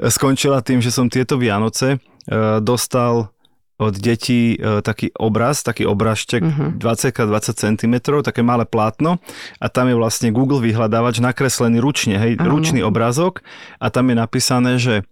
Skončila 0.00 0.64
tým, 0.64 0.80
že 0.80 0.88
som 0.88 1.12
tieto 1.12 1.36
Vianoce 1.36 2.00
uh, 2.00 2.64
dostal 2.64 3.35
od 3.76 3.94
detí 4.00 4.56
e, 4.56 4.80
taký 4.80 5.12
obraz, 5.20 5.60
taký 5.60 5.84
obrazček 5.84 6.42
uh-huh. 6.42 6.80
20x20 6.80 7.48
cm, 7.52 7.94
také 8.24 8.40
malé 8.40 8.64
plátno 8.64 9.20
a 9.60 9.66
tam 9.68 9.92
je 9.92 9.96
vlastne 9.96 10.32
Google 10.32 10.64
vyhľadávač 10.64 11.20
nakreslený 11.20 11.78
ručne, 11.84 12.16
hej, 12.16 12.40
uh-huh. 12.40 12.48
ručný 12.48 12.80
obrázok 12.80 13.44
a 13.76 13.92
tam 13.92 14.08
je 14.08 14.16
napísané, 14.16 14.72
že 14.80 15.04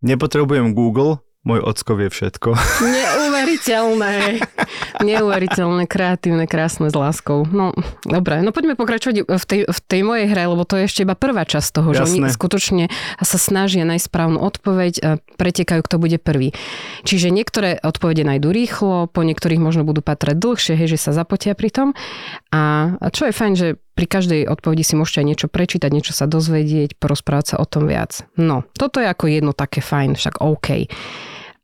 nepotrebujem 0.00 0.72
Google, 0.72 1.20
môj 1.46 1.62
ocko 1.62 1.94
vie 1.94 2.10
všetko. 2.10 2.54
Neuveriteľné. 2.98 4.42
Neuveriteľné, 5.00 5.86
kreatívne, 5.86 6.44
krásne 6.50 6.90
s 6.90 6.96
láskou. 6.98 7.46
No, 7.48 7.72
dobre, 8.02 8.42
no 8.42 8.50
poďme 8.50 8.74
pokračovať 8.74 9.24
v 9.24 9.44
tej, 9.46 9.60
v 9.64 9.78
tej 9.86 10.00
mojej 10.02 10.26
hre, 10.28 10.50
lebo 10.50 10.66
to 10.66 10.76
je 10.78 10.90
ešte 10.90 11.06
iba 11.06 11.14
prvá 11.14 11.46
časť 11.46 11.68
toho, 11.78 11.94
Jasné. 11.94 11.98
že 11.98 12.02
oni 12.10 12.28
skutočne 12.28 12.84
sa 13.22 13.38
snažia 13.38 13.86
nájsť 13.86 14.06
správnu 14.10 14.38
odpoveď 14.42 14.92
a 15.00 15.10
pretekajú, 15.38 15.80
kto 15.86 15.96
bude 16.02 16.18
prvý. 16.18 16.52
Čiže 17.06 17.30
niektoré 17.30 17.78
odpovede 17.80 18.26
nájdú 18.26 18.50
rýchlo, 18.50 19.06
po 19.08 19.22
niektorých 19.22 19.62
možno 19.62 19.86
budú 19.86 20.02
patrať 20.02 20.36
dlhšie, 20.36 20.74
hej, 20.74 20.98
že 20.98 20.98
sa 20.98 21.16
zapotia 21.16 21.54
pri 21.54 21.70
tom. 21.70 21.88
A 22.50 22.94
čo 23.14 23.30
je 23.30 23.32
fajn, 23.32 23.54
že 23.54 23.68
pri 23.98 24.06
každej 24.06 24.46
odpovedi 24.46 24.86
si 24.86 24.94
môžete 24.94 25.26
aj 25.26 25.26
niečo 25.26 25.48
prečítať, 25.50 25.90
niečo 25.90 26.14
sa 26.14 26.30
dozvedieť, 26.30 26.94
porozprávať 27.02 27.44
sa 27.50 27.56
o 27.58 27.66
tom 27.66 27.90
viac. 27.90 28.22
No, 28.38 28.62
toto 28.78 29.02
je 29.02 29.10
ako 29.10 29.26
jedno 29.26 29.50
také 29.50 29.82
fajn, 29.82 30.14
však 30.14 30.38
OK. 30.38 30.86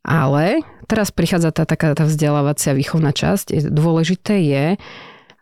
Ale 0.03 0.59
teraz 0.91 1.15
prichádza 1.15 1.55
tá 1.55 1.63
taká 1.63 1.95
tá 1.95 2.03
vzdelávacia 2.03 2.75
výchovná 2.75 3.15
časť. 3.15 3.71
Dôležité 3.71 4.43
je 4.43 4.65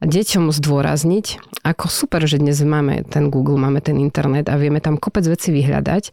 deťom 0.05 0.53
zdôrazniť, 0.53 1.41
ako 1.65 1.89
super, 1.89 2.21
že 2.29 2.37
dnes 2.37 2.61
máme 2.61 3.01
ten 3.09 3.33
Google, 3.33 3.57
máme 3.57 3.81
ten 3.81 3.97
internet 3.97 4.45
a 4.53 4.61
vieme 4.61 4.77
tam 4.77 5.01
kopec 5.01 5.25
veci 5.25 5.49
vyhľadať. 5.49 6.03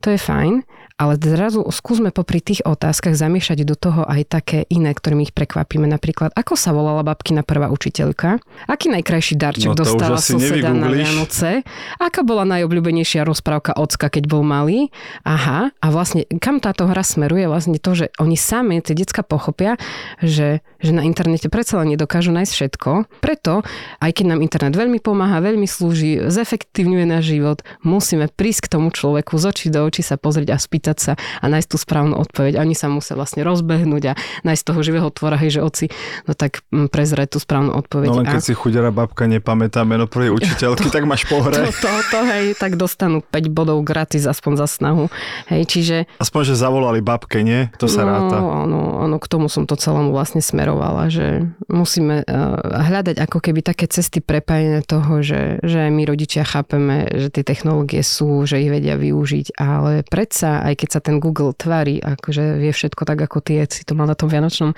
To 0.00 0.08
je 0.08 0.16
fajn, 0.16 0.64
ale 1.00 1.16
zrazu 1.16 1.64
skúsme 1.72 2.12
popri 2.12 2.44
tých 2.44 2.60
otázkach 2.60 3.16
zamiešať 3.16 3.64
do 3.64 3.72
toho 3.72 4.04
aj 4.04 4.20
také 4.28 4.68
iné, 4.68 4.92
ktorými 4.92 5.32
ich 5.32 5.34
prekvapíme. 5.34 5.88
Napríklad, 5.88 6.36
ako 6.36 6.60
sa 6.60 6.76
volala 6.76 7.00
babkina 7.00 7.40
prvá 7.40 7.72
učiteľka? 7.72 8.36
Aký 8.68 8.92
najkrajší 8.92 9.40
darček 9.40 9.72
no, 9.72 9.80
dostala 9.80 10.20
suseda 10.20 10.76
na 10.76 10.92
Vianoce? 10.92 11.64
Aká 11.96 12.20
bola 12.20 12.44
najobľúbenejšia 12.44 13.24
rozprávka 13.24 13.72
ocka, 13.80 14.12
keď 14.12 14.28
bol 14.28 14.44
malý? 14.44 14.92
Aha, 15.24 15.72
a 15.72 15.86
vlastne 15.88 16.28
kam 16.36 16.60
táto 16.60 16.84
hra 16.84 17.00
smeruje? 17.00 17.48
Vlastne 17.48 17.80
to, 17.80 17.96
že 17.96 18.12
oni 18.20 18.36
sami, 18.36 18.84
tie 18.84 18.92
decka 18.92 19.24
pochopia, 19.24 19.80
že, 20.20 20.60
že 20.84 20.92
na 20.92 21.08
internete 21.08 21.48
predsa 21.48 21.80
len 21.80 21.96
nedokážu 21.96 22.28
nájsť 22.28 22.52
všetko. 22.52 22.90
Preto, 23.24 23.64
aj 24.04 24.10
keď 24.12 24.36
nám 24.36 24.44
internet 24.44 24.76
veľmi 24.76 25.00
pomáha, 25.00 25.40
veľmi 25.40 25.64
slúži, 25.64 26.28
zefektívňuje 26.28 27.08
náš 27.08 27.32
život, 27.32 27.64
musíme 27.80 28.28
prísť 28.28 28.68
k 28.68 28.72
tomu 28.76 28.92
človeku 28.92 29.40
z 29.40 29.44
očí 29.48 29.66
do 29.72 29.80
očí 29.80 30.04
sa 30.04 30.20
pozrieť 30.20 30.52
a 30.52 30.58
spýtať 30.60 30.89
spýtať 30.90 30.98
sa 30.98 31.12
a 31.14 31.44
nájsť 31.46 31.68
tú 31.70 31.76
správnu 31.78 32.14
odpoveď. 32.18 32.58
Oni 32.58 32.74
sa 32.74 32.90
musia 32.90 33.14
vlastne 33.14 33.46
rozbehnúť 33.46 34.02
a 34.10 34.12
nájsť 34.42 34.62
toho 34.66 34.80
živého 34.82 35.08
tvora, 35.14 35.38
hej, 35.38 35.58
že 35.58 35.60
oci, 35.62 35.86
no 36.26 36.34
tak 36.34 36.66
mm, 36.74 36.90
prezrieť 36.90 37.36
tú 37.36 37.38
správnu 37.38 37.70
odpoveď. 37.78 38.08
No 38.10 38.18
len 38.22 38.26
keď 38.26 38.42
a... 38.42 38.46
si 38.46 38.52
chudera 38.58 38.90
babka 38.90 39.30
nepamätá 39.30 39.86
meno 39.86 40.10
prvej 40.10 40.34
učiteľky, 40.38 40.90
to, 40.90 40.94
tak 40.94 41.06
máš 41.06 41.30
pohre. 41.30 41.54
To, 41.54 41.70
to, 41.70 41.90
to, 42.10 42.20
hej, 42.26 42.58
tak 42.58 42.74
dostanú 42.74 43.22
5 43.22 43.54
bodov 43.54 43.78
gratis 43.86 44.26
aspoň 44.26 44.66
za 44.66 44.66
snahu. 44.66 45.06
Hej, 45.46 45.62
čiže... 45.70 45.96
Aspoň, 46.18 46.42
že 46.50 46.54
zavolali 46.58 46.98
babke, 46.98 47.46
nie? 47.46 47.70
To 47.78 47.86
sa 47.86 48.02
no, 48.02 48.10
ráta. 48.10 48.36
Áno, 48.42 49.06
áno, 49.06 49.16
k 49.22 49.26
tomu 49.30 49.46
som 49.46 49.64
to 49.64 49.78
celému 49.78 50.10
vlastne 50.10 50.42
smerovala, 50.42 51.06
že 51.12 51.46
musíme 51.70 52.26
uh, 52.26 52.58
hľadať 52.90 53.22
ako 53.22 53.38
keby 53.38 53.60
také 53.62 53.86
cesty 53.86 54.18
prepájenia 54.18 54.82
toho, 54.82 55.22
že, 55.22 55.62
že 55.62 55.86
my 55.92 56.02
rodičia 56.08 56.42
chápeme, 56.42 57.06
že 57.14 57.28
tie 57.30 57.44
technológie 57.46 58.02
sú, 58.02 58.42
že 58.48 58.58
ich 58.58 58.72
vedia 58.72 58.96
využiť, 58.96 59.60
ale 59.60 60.00
predsa, 60.08 60.64
aj 60.64 60.79
keď 60.80 60.88
sa 60.96 61.00
ten 61.04 61.20
Google 61.20 61.52
tvári, 61.52 62.00
akože 62.00 62.56
vie 62.56 62.72
všetko 62.72 63.04
tak, 63.04 63.20
ako 63.20 63.44
ty 63.44 63.60
si 63.68 63.84
to 63.84 63.92
mal 63.92 64.08
na 64.08 64.16
tom 64.16 64.32
vianočnom 64.32 64.72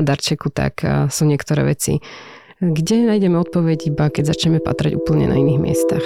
darčeku, 0.00 0.48
tak 0.48 0.80
sú 1.12 1.28
niektoré 1.28 1.68
veci, 1.68 2.00
kde 2.64 3.04
nájdeme 3.12 3.36
odpoveď 3.36 3.92
iba, 3.92 4.08
keď 4.08 4.32
začneme 4.32 4.64
patrať 4.64 4.96
úplne 4.96 5.28
na 5.28 5.36
iných 5.36 5.60
miestach. 5.60 6.04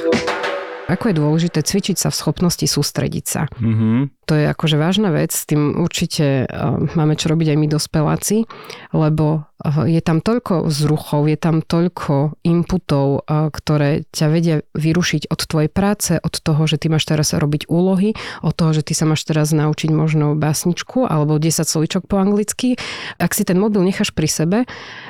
Ako 0.91 1.11
je 1.11 1.19
dôležité 1.19 1.63
cvičiť 1.63 1.95
sa 1.95 2.11
v 2.11 2.19
schopnosti 2.19 2.67
sústrediť 2.67 3.25
sa. 3.27 3.47
Mm-hmm 3.63 4.16
to 4.27 4.35
je 4.35 4.51
akože 4.51 4.77
vážna 4.77 5.15
vec, 5.15 5.31
s 5.31 5.47
tým 5.47 5.79
určite 5.79 6.51
máme 6.99 7.15
čo 7.15 7.31
robiť 7.31 7.55
aj 7.55 7.59
my 7.63 7.67
dospeláci, 7.71 8.45
lebo 8.91 9.47
je 9.89 10.05
tam 10.05 10.21
toľko 10.21 10.69
vzruchov, 10.69 11.33
je 11.33 11.39
tam 11.41 11.65
toľko 11.65 12.37
inputov, 12.45 13.25
ktoré 13.27 14.05
ťa 14.13 14.27
vedia 14.29 14.57
vyrušiť 14.77 15.33
od 15.33 15.41
tvojej 15.49 15.71
práce, 15.73 16.13
od 16.21 16.35
toho, 16.37 16.69
že 16.69 16.77
ty 16.77 16.93
máš 16.93 17.09
teraz 17.09 17.33
robiť 17.33 17.65
úlohy, 17.73 18.13
od 18.45 18.53
toho, 18.53 18.77
že 18.77 18.85
ty 18.85 18.93
sa 18.93 19.09
máš 19.09 19.25
teraz 19.25 19.57
naučiť 19.57 19.89
možno 19.95 20.37
básničku 20.37 21.09
alebo 21.09 21.41
10 21.41 21.65
slovíčok 21.65 22.05
po 22.05 22.21
anglicky. 22.21 22.77
Ak 23.17 23.33
si 23.33 23.49
ten 23.49 23.57
mobil 23.57 23.81
necháš 23.81 24.13
pri 24.13 24.29
sebe, 24.29 24.59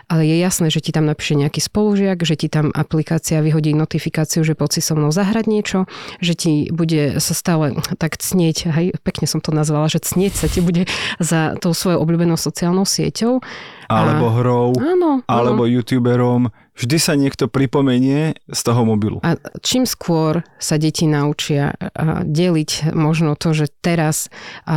ale 0.07 0.22
je 0.22 0.38
jasné, 0.38 0.70
že 0.70 0.79
ti 0.79 0.94
tam 0.94 1.11
napíše 1.11 1.35
nejaký 1.35 1.59
spolužiak, 1.59 2.22
že 2.22 2.38
ti 2.38 2.46
tam 2.46 2.70
aplikácia 2.70 3.42
vyhodí 3.42 3.74
notifikáciu, 3.74 4.46
že 4.46 4.55
poď 4.55 4.79
si 4.79 4.81
so 4.81 4.94
mnou 4.94 5.11
zahrať 5.11 5.50
niečo, 5.50 5.90
že 6.22 6.38
ti 6.38 6.52
bude 6.70 7.18
sa 7.18 7.35
stále 7.35 7.74
tak 7.98 8.14
cnieť, 8.14 8.70
hej, 8.70 8.87
pekne 9.07 9.31
som 9.31 9.38
to 9.38 9.55
nazvala, 9.55 9.87
že 9.87 10.03
cnieť 10.03 10.35
sa 10.35 10.47
ti 10.51 10.59
bude 10.59 10.90
za 11.23 11.55
tou 11.62 11.71
svojou 11.71 12.03
obľúbenou 12.03 12.35
sociálnou 12.35 12.83
sieťou. 12.83 13.38
Alebo 13.87 14.27
a... 14.27 14.35
hrou, 14.42 14.69
áno, 14.75 15.23
alebo 15.31 15.62
áno. 15.62 15.71
youtuberom. 15.71 16.51
Vždy 16.77 16.99
sa 17.01 17.16
niekto 17.16 17.49
pripomenie 17.49 18.37
z 18.51 18.61
toho 18.61 18.85
mobilu. 18.85 19.25
A 19.25 19.40
čím 19.64 19.88
skôr 19.88 20.45
sa 20.61 20.77
deti 20.77 21.09
naučia 21.09 21.73
deliť 22.21 22.92
možno 22.92 23.33
to, 23.33 23.57
že 23.57 23.73
teraz 23.81 24.29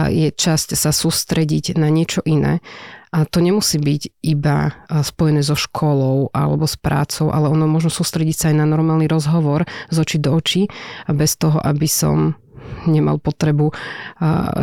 je 0.07 0.31
časť 0.31 0.79
sa 0.79 0.95
sústrediť 0.95 1.75
na 1.75 1.91
niečo 1.91 2.23
iné, 2.23 2.63
a 3.09 3.25
to 3.25 3.41
nemusí 3.41 3.81
byť 3.81 4.21
iba 4.21 4.69
spojené 4.85 5.41
so 5.41 5.57
školou 5.57 6.29
alebo 6.29 6.69
s 6.69 6.77
prácou, 6.77 7.33
ale 7.33 7.49
ono 7.49 7.65
možno 7.65 7.89
sústrediť 7.89 8.35
sa 8.37 8.45
aj 8.53 8.55
na 8.61 8.69
normálny 8.69 9.09
rozhovor 9.09 9.65
z 9.89 9.97
očí 9.97 10.17
do 10.21 10.37
očí 10.37 10.69
bez 11.09 11.33
toho, 11.41 11.57
aby 11.57 11.89
som 11.89 12.37
nemal 12.87 13.17
potrebu 13.19 13.73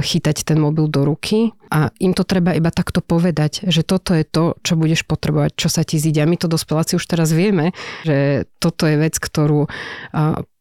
chytať 0.01 0.37
ten 0.47 0.59
mobil 0.59 0.89
do 0.89 1.05
ruky 1.05 1.53
a 1.71 1.91
im 1.99 2.15
to 2.15 2.23
treba 2.23 2.55
iba 2.55 2.71
takto 2.71 3.03
povedať, 3.03 3.67
že 3.69 3.83
toto 3.83 4.15
je 4.15 4.25
to, 4.25 4.55
čo 4.63 4.79
budeš 4.79 5.05
potrebovať, 5.05 5.59
čo 5.59 5.69
sa 5.69 5.83
ti 5.83 5.99
zíde. 5.99 6.23
A 6.23 6.31
my 6.31 6.39
to 6.39 6.47
dospeláci 6.47 6.97
už 6.97 7.07
teraz 7.07 7.35
vieme, 7.35 7.75
že 8.07 8.47
toto 8.63 8.87
je 8.87 8.97
vec, 8.97 9.19
ktorú 9.19 9.67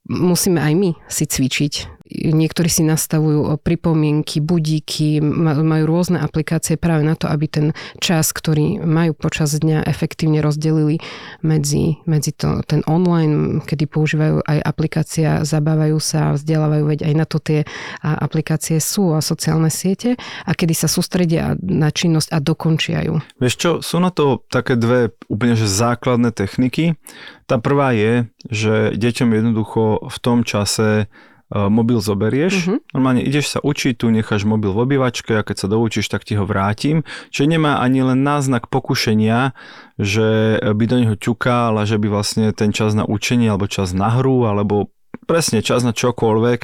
musíme 0.05 0.61
aj 0.61 0.73
my 0.77 0.89
si 1.09 1.25
cvičiť 1.25 1.73
Niektorí 2.05 2.69
si 2.69 2.85
nastavujú 2.85 3.49
pripomienky, 3.65 4.37
budíky, 4.37 5.17
majú 5.21 5.83
rôzne 5.89 6.21
aplikácie 6.21 6.77
práve 6.77 7.01
na 7.01 7.17
to, 7.17 7.25
aby 7.25 7.49
ten 7.49 7.67
čas, 7.97 8.29
ktorý 8.29 8.77
majú 8.85 9.17
počas 9.17 9.57
dňa 9.57 9.89
efektívne 9.89 10.37
rozdelili 10.45 11.01
medzi, 11.41 11.97
medzi 12.05 12.29
to, 12.29 12.61
ten 12.69 12.85
online, 12.85 13.65
kedy 13.65 13.89
používajú 13.89 14.45
aj 14.45 14.57
aplikácia, 14.61 15.41
zabávajú 15.41 15.97
sa, 15.97 16.37
vzdelávajú, 16.37 16.83
veď 16.93 16.99
aj 17.09 17.13
na 17.17 17.25
to 17.25 17.41
tie 17.41 17.65
aplikácie 18.05 18.77
sú 18.77 19.17
a 19.17 19.25
sociálne 19.25 19.73
siete 19.73 20.13
a 20.45 20.51
kedy 20.53 20.77
sa 20.77 20.85
sústredia 20.85 21.57
na 21.57 21.89
činnosť 21.89 22.29
a 22.29 22.37
dokončia 22.37 23.01
ju. 23.01 23.17
Vieš 23.41 23.55
čo, 23.57 23.71
sú 23.81 23.97
na 23.97 24.13
to 24.13 24.45
také 24.53 24.77
dve 24.77 25.09
úplne 25.25 25.57
že 25.57 25.65
základné 25.65 26.29
techniky. 26.37 27.01
Tá 27.49 27.57
prvá 27.57 27.97
je, 27.97 28.29
že 28.45 28.93
deťom 28.93 29.29
jednoducho 29.33 30.05
v 30.05 30.17
tom 30.21 30.45
čase 30.45 31.09
mobil 31.53 32.01
zoberieš, 32.01 32.53
uh-huh. 32.65 32.77
normálne 32.89 33.21
ideš 33.21 33.53
sa 33.53 33.59
učiť, 33.61 34.01
tu 34.01 34.09
necháš 34.09 34.49
mobil 34.49 34.73
v 34.73 34.81
obývačke 34.89 35.37
a 35.37 35.45
keď 35.45 35.55
sa 35.61 35.67
doučíš, 35.69 36.09
tak 36.09 36.25
ti 36.25 36.33
ho 36.33 36.45
vrátim. 36.47 37.05
Čiže 37.29 37.57
nemá 37.57 37.85
ani 37.85 38.01
len 38.01 38.25
náznak 38.25 38.65
pokušenia, 38.73 39.53
že 40.01 40.57
by 40.61 40.83
do 40.89 40.97
neho 41.05 41.15
ťukal 41.15 41.77
a 41.77 41.83
že 41.85 42.01
by 42.01 42.07
vlastne 42.09 42.49
ten 42.49 42.73
čas 42.73 42.97
na 42.97 43.05
učenie 43.05 43.53
alebo 43.53 43.69
čas 43.69 43.93
na 43.93 44.09
hru 44.09 44.49
alebo 44.49 44.89
presne 45.23 45.63
čas 45.63 45.87
na 45.87 45.95
čokoľvek, 45.95 46.59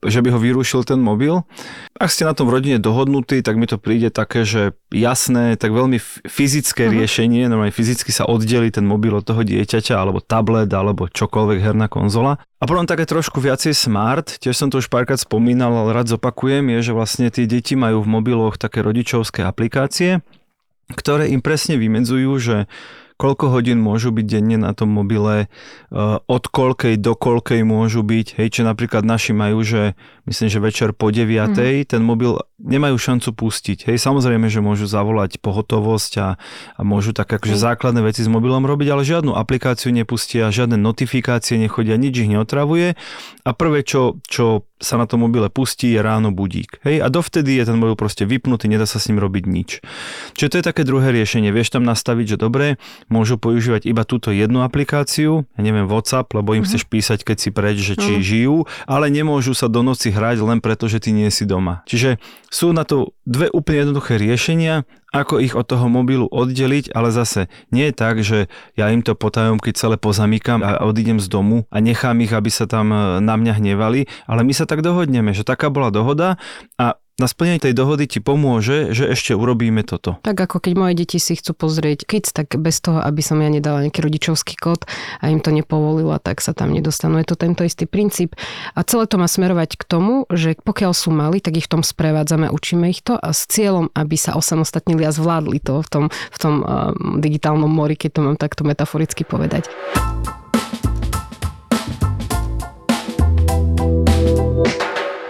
že 0.00 0.18
by 0.24 0.28
ho 0.32 0.40
vyrušil 0.40 0.88
ten 0.88 0.96
mobil. 0.96 1.44
Ak 2.00 2.08
ste 2.08 2.24
na 2.24 2.32
tom 2.32 2.48
v 2.48 2.56
rodine 2.56 2.78
dohodnutí, 2.80 3.44
tak 3.44 3.60
mi 3.60 3.68
to 3.68 3.76
príde 3.76 4.08
také, 4.08 4.48
že 4.48 4.72
jasné, 4.88 5.60
tak 5.60 5.76
veľmi 5.76 6.00
fyzické 6.24 6.88
uh-huh. 6.88 6.96
riešenie, 6.96 7.52
normálne 7.52 7.74
fyzicky 7.74 8.08
sa 8.10 8.24
oddeli 8.24 8.72
ten 8.72 8.88
mobil 8.88 9.12
od 9.12 9.28
toho 9.28 9.44
dieťaťa, 9.44 9.94
alebo 10.00 10.24
tablet, 10.24 10.72
alebo 10.72 11.04
čokoľvek 11.12 11.58
herná 11.60 11.92
konzola. 11.92 12.40
A 12.58 12.64
potom 12.64 12.88
také 12.88 13.04
trošku 13.04 13.44
viacej 13.44 13.76
smart, 13.76 14.40
tiež 14.40 14.56
som 14.56 14.72
to 14.72 14.80
už 14.80 14.88
párkrát 14.88 15.20
spomínal, 15.20 15.74
ale 15.74 15.92
rád 15.92 16.16
zopakujem, 16.16 16.72
je, 16.78 16.88
že 16.88 16.92
vlastne 16.96 17.28
tí 17.28 17.44
deti 17.44 17.76
majú 17.76 18.00
v 18.00 18.08
mobiloch 18.08 18.56
také 18.56 18.80
rodičovské 18.80 19.44
aplikácie, 19.44 20.24
ktoré 20.92 21.28
im 21.28 21.44
presne 21.44 21.76
vymedzujú, 21.76 22.32
že 22.40 22.56
koľko 23.22 23.54
hodín 23.54 23.78
môžu 23.78 24.10
byť 24.10 24.26
denne 24.26 24.58
na 24.58 24.74
tom 24.74 24.90
mobile, 24.90 25.46
od 26.26 26.44
koľkej 26.50 26.98
do 26.98 27.14
koľkej 27.14 27.62
môžu 27.62 28.02
byť. 28.02 28.34
Hej, 28.34 28.58
čo 28.58 28.62
napríklad 28.66 29.06
naši 29.06 29.30
majú, 29.30 29.62
že 29.62 29.94
myslím, 30.26 30.48
že 30.48 30.58
večer 30.62 30.90
po 30.94 31.10
9. 31.10 31.58
Mm. 31.58 31.86
ten 31.86 32.02
mobil 32.02 32.38
nemajú 32.62 32.94
šancu 32.94 33.34
pustiť. 33.34 33.90
Hej, 33.90 33.98
samozrejme, 33.98 34.46
že 34.46 34.62
môžu 34.62 34.86
zavolať 34.86 35.42
pohotovosť 35.42 36.12
a, 36.22 36.28
a 36.78 36.80
môžu 36.86 37.10
tak 37.10 37.26
akože 37.26 37.58
mm. 37.58 37.62
základné 37.62 38.00
veci 38.06 38.22
s 38.22 38.30
mobilom 38.30 38.62
robiť, 38.62 38.88
ale 38.94 39.02
žiadnu 39.02 39.34
aplikáciu 39.34 39.90
nepustia, 39.90 40.54
žiadne 40.54 40.78
notifikácie 40.78 41.58
nechodia, 41.58 41.98
nič 41.98 42.22
ich 42.22 42.30
neotravuje. 42.30 42.94
A 43.42 43.50
prvé, 43.50 43.82
čo, 43.82 44.22
čo 44.30 44.70
sa 44.82 44.98
na 44.98 45.06
tom 45.06 45.26
mobile 45.26 45.46
pustí, 45.50 45.94
je 45.94 46.02
ráno 46.02 46.30
budík. 46.30 46.82
Hej, 46.86 47.02
a 47.02 47.10
dovtedy 47.10 47.58
je 47.58 47.66
ten 47.66 47.78
mobil 47.78 47.98
proste 47.98 48.22
vypnutý, 48.22 48.70
nedá 48.70 48.86
sa 48.86 49.02
s 49.02 49.10
ním 49.10 49.22
robiť 49.22 49.44
nič. 49.46 49.70
Čiže 50.38 50.50
to 50.50 50.58
je 50.58 50.64
také 50.66 50.82
druhé 50.82 51.14
riešenie. 51.14 51.54
Vieš 51.54 51.74
tam 51.78 51.82
nastaviť, 51.86 52.34
že 52.34 52.36
dobre, 52.38 52.78
môžu 53.10 53.38
používať 53.38 53.86
iba 53.90 54.06
túto 54.06 54.30
jednu 54.30 54.62
aplikáciu, 54.62 55.46
ja 55.58 55.60
neviem, 55.62 55.86
WhatsApp, 55.86 56.30
lebo 56.34 56.54
im 56.54 56.62
mm-hmm. 56.62 56.70
chceš 56.70 56.82
písať, 56.86 57.18
keď 57.22 57.36
si 57.38 57.50
preč, 57.54 57.78
že 57.78 57.94
či 57.94 58.18
mm-hmm. 58.18 58.26
žijú, 58.26 58.56
ale 58.86 59.10
nemôžu 59.10 59.54
sa 59.54 59.70
do 59.70 59.82
noci 59.86 60.11
hrať 60.12 60.44
len 60.44 60.60
preto, 60.60 60.86
že 60.86 61.00
ty 61.00 61.10
nie 61.10 61.32
si 61.32 61.48
doma. 61.48 61.82
Čiže 61.88 62.20
sú 62.52 62.70
na 62.76 62.84
to 62.84 63.16
dve 63.24 63.48
úplne 63.50 63.88
jednoduché 63.88 64.20
riešenia, 64.20 64.84
ako 65.12 65.44
ich 65.44 65.52
od 65.52 65.68
toho 65.68 65.92
mobilu 65.92 66.24
oddeliť, 66.32 66.96
ale 66.96 67.12
zase 67.12 67.52
nie 67.68 67.92
je 67.92 67.94
tak, 67.94 68.24
že 68.24 68.48
ja 68.80 68.88
im 68.88 69.04
to 69.04 69.12
potajomky 69.12 69.76
celé 69.76 70.00
pozamykam 70.00 70.64
a 70.64 70.80
odídem 70.80 71.20
z 71.20 71.28
domu 71.28 71.68
a 71.68 71.84
nechám 71.84 72.16
ich, 72.24 72.32
aby 72.32 72.48
sa 72.48 72.64
tam 72.64 72.92
e, 72.92 73.20
na 73.20 73.36
mňa 73.36 73.60
hnevali, 73.60 74.08
ale 74.24 74.40
my 74.40 74.52
sa 74.56 74.64
tak 74.64 74.80
dohodneme, 74.80 75.36
že 75.36 75.44
taká 75.44 75.68
bola 75.68 75.92
dohoda 75.92 76.40
a 76.80 76.96
na 77.22 77.30
splnenie 77.30 77.62
tej 77.62 77.78
dohody 77.78 78.10
ti 78.10 78.18
pomôže, 78.18 78.90
že 78.90 79.06
ešte 79.06 79.38
urobíme 79.38 79.86
toto. 79.86 80.18
Tak 80.26 80.34
ako 80.34 80.58
keď 80.58 80.72
moje 80.74 80.94
deti 80.98 81.22
si 81.22 81.38
chcú 81.38 81.54
pozrieť 81.54 82.02
kids, 82.02 82.34
tak 82.34 82.58
bez 82.58 82.82
toho, 82.82 82.98
aby 82.98 83.22
som 83.22 83.38
ja 83.38 83.46
nedala 83.46 83.86
nejaký 83.86 84.02
rodičovský 84.02 84.58
kód 84.58 84.82
a 85.22 85.30
im 85.30 85.38
to 85.38 85.54
nepovolila, 85.54 86.18
tak 86.18 86.42
sa 86.42 86.50
tam 86.50 86.74
nedostanú. 86.74 87.22
Je 87.22 87.30
to 87.30 87.38
tento 87.38 87.62
istý 87.62 87.86
princíp. 87.86 88.34
A 88.74 88.82
celé 88.82 89.06
to 89.06 89.22
má 89.22 89.30
smerovať 89.30 89.78
k 89.78 89.84
tomu, 89.86 90.26
že 90.34 90.58
pokiaľ 90.58 90.92
sú 90.98 91.14
mali, 91.14 91.38
tak 91.38 91.62
ich 91.62 91.70
v 91.70 91.78
tom 91.78 91.82
sprevádzame, 91.86 92.50
učíme 92.50 92.90
ich 92.90 93.06
to 93.06 93.14
a 93.14 93.30
s 93.30 93.46
cieľom, 93.46 93.94
aby 93.94 94.18
sa 94.18 94.34
osamostatnili 94.34 95.06
a 95.06 95.14
zvládli 95.14 95.62
to 95.62 95.78
v 95.78 95.88
tom, 95.88 96.04
v 96.10 96.38
tom 96.42 96.54
uh, 96.66 96.90
digitálnom 97.22 97.70
mori, 97.70 97.94
keď 97.94 98.10
to 98.18 98.20
mám 98.26 98.36
takto 98.40 98.66
metaforicky 98.66 99.22
povedať. 99.22 99.70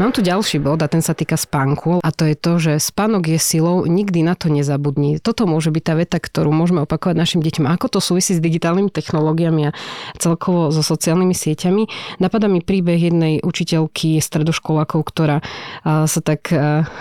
Mám 0.00 0.16
tu 0.16 0.24
ďalší 0.24 0.56
bod 0.56 0.80
a 0.80 0.88
ten 0.88 1.04
sa 1.04 1.12
týka 1.12 1.36
spánku 1.36 2.00
a 2.00 2.08
to 2.16 2.24
je 2.24 2.32
to, 2.32 2.56
že 2.56 2.72
spánok 2.80 3.28
je 3.28 3.36
silou, 3.36 3.84
nikdy 3.84 4.24
na 4.24 4.32
to 4.32 4.48
nezabudni. 4.48 5.20
Toto 5.20 5.44
môže 5.44 5.68
byť 5.68 5.82
tá 5.84 5.92
veta, 5.92 6.16
ktorú 6.16 6.48
môžeme 6.48 6.88
opakovať 6.88 7.12
našim 7.12 7.44
deťom. 7.44 7.68
Ako 7.68 7.92
to 7.92 8.00
súvisí 8.00 8.32
s 8.32 8.40
digitálnymi 8.40 8.88
technológiami 8.88 9.68
a 9.68 9.76
celkovo 10.16 10.72
so 10.72 10.80
sociálnymi 10.80 11.36
sieťami. 11.36 11.82
Napadá 12.24 12.48
mi 12.48 12.64
príbeh 12.64 12.96
jednej 12.96 13.44
učiteľky 13.44 14.16
stredoškolákov, 14.16 15.00
ktorá 15.12 15.44
sa 15.84 16.20
tak 16.24 16.48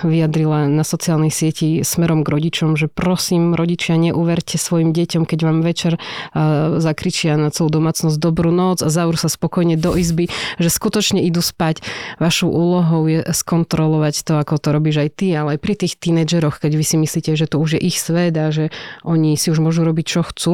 vyjadrila 0.03 0.67
na 0.67 0.83
sociálnej 0.83 1.31
sieti 1.31 1.87
smerom 1.87 2.27
k 2.27 2.31
rodičom, 2.35 2.75
že 2.75 2.91
prosím 2.91 3.55
rodičia, 3.55 3.95
neuverte 3.95 4.59
svojim 4.59 4.91
deťom, 4.91 5.23
keď 5.23 5.39
vám 5.47 5.63
večer 5.63 5.95
zakričia 6.75 7.39
na 7.39 7.55
celú 7.55 7.71
domácnosť 7.71 8.19
dobrú 8.19 8.51
noc 8.51 8.83
a 8.83 8.91
zavrú 8.91 9.15
sa 9.15 9.31
spokojne 9.31 9.79
do 9.79 9.95
izby, 9.95 10.27
že 10.59 10.67
skutočne 10.67 11.23
idú 11.23 11.39
spať. 11.39 11.79
Vašu 12.19 12.51
úlohu 12.51 12.83
úlohou 12.91 13.07
je 13.07 13.23
skontrolovať 13.31 14.27
to, 14.27 14.33
ako 14.35 14.59
to 14.59 14.69
robíš 14.75 15.07
aj 15.07 15.09
ty, 15.15 15.31
ale 15.31 15.55
aj 15.55 15.59
pri 15.63 15.73
tých 15.79 15.95
tínedžeroch, 15.95 16.59
keď 16.59 16.75
vy 16.75 16.83
si 16.83 16.99
myslíte, 16.99 17.39
že 17.39 17.47
to 17.47 17.55
už 17.63 17.79
je 17.79 17.81
ich 17.87 17.95
svet 17.95 18.35
a 18.35 18.51
že 18.51 18.67
oni 19.07 19.39
si 19.39 19.47
už 19.47 19.63
môžu 19.63 19.87
robiť, 19.87 20.05
čo 20.05 20.21
chcú, 20.27 20.53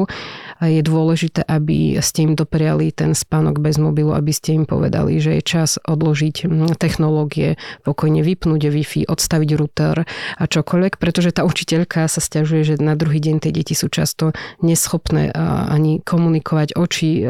je 0.62 0.82
dôležité, 0.86 1.41
aby 1.50 1.97
ste 2.06 2.30
im 2.30 2.34
dopriali 2.38 2.93
ten 2.93 3.17
spánok 3.17 3.58
bez 3.58 3.82
mobilu, 3.82 4.13
aby 4.13 4.30
ste 4.30 4.54
im 4.54 4.69
povedali, 4.69 5.17
že 5.17 5.41
je 5.41 5.41
čas 5.41 5.82
odložiť 5.82 6.45
technológie, 6.78 7.58
pokojne 7.82 8.21
vypnúť 8.21 8.69
Wi-Fi, 8.69 9.10
odstaviť 9.10 9.50
router 9.58 10.06
a 10.38 10.43
čokoľvek, 10.45 11.02
pretože 11.02 11.34
tá 11.34 11.41
učiteľka 11.41 12.06
sa 12.06 12.21
stiažuje, 12.21 12.62
že 12.62 12.76
na 12.78 12.93
druhý 12.93 13.17
deň 13.17 13.41
tie 13.41 13.50
deti 13.50 13.73
sú 13.73 13.89
často 13.89 14.38
neschopné 14.62 15.34
ani 15.73 16.06
komunikovať 16.06 16.78
oči 16.78 17.12
e, 17.17 17.23
e, 17.23 17.28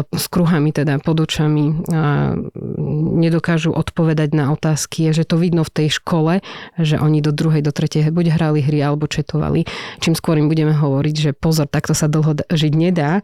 s 0.00 0.26
kruhami, 0.28 0.72
teda 0.74 1.00
pod 1.00 1.24
očami, 1.24 1.86
a 1.92 2.34
nedokážu 3.20 3.70
odpovedať 3.70 3.99
na 4.32 4.52
otázky, 4.52 5.10
je, 5.10 5.22
že 5.22 5.24
to 5.28 5.36
vidno 5.36 5.62
v 5.66 5.72
tej 5.72 5.88
škole, 6.00 6.44
že 6.80 6.96
oni 6.96 7.20
do 7.20 7.32
druhej, 7.34 7.64
do 7.64 7.72
tretej 7.72 8.08
buď 8.10 8.36
hrali 8.36 8.60
hry 8.64 8.80
alebo 8.80 9.06
četovali. 9.06 9.64
Čím 10.00 10.14
skôr 10.16 10.38
im 10.40 10.48
budeme 10.48 10.72
hovoriť, 10.72 11.14
že 11.14 11.30
pozor, 11.36 11.68
takto 11.68 11.92
sa 11.92 12.06
dlho 12.08 12.36
žiť 12.48 12.72
nedá 12.74 13.20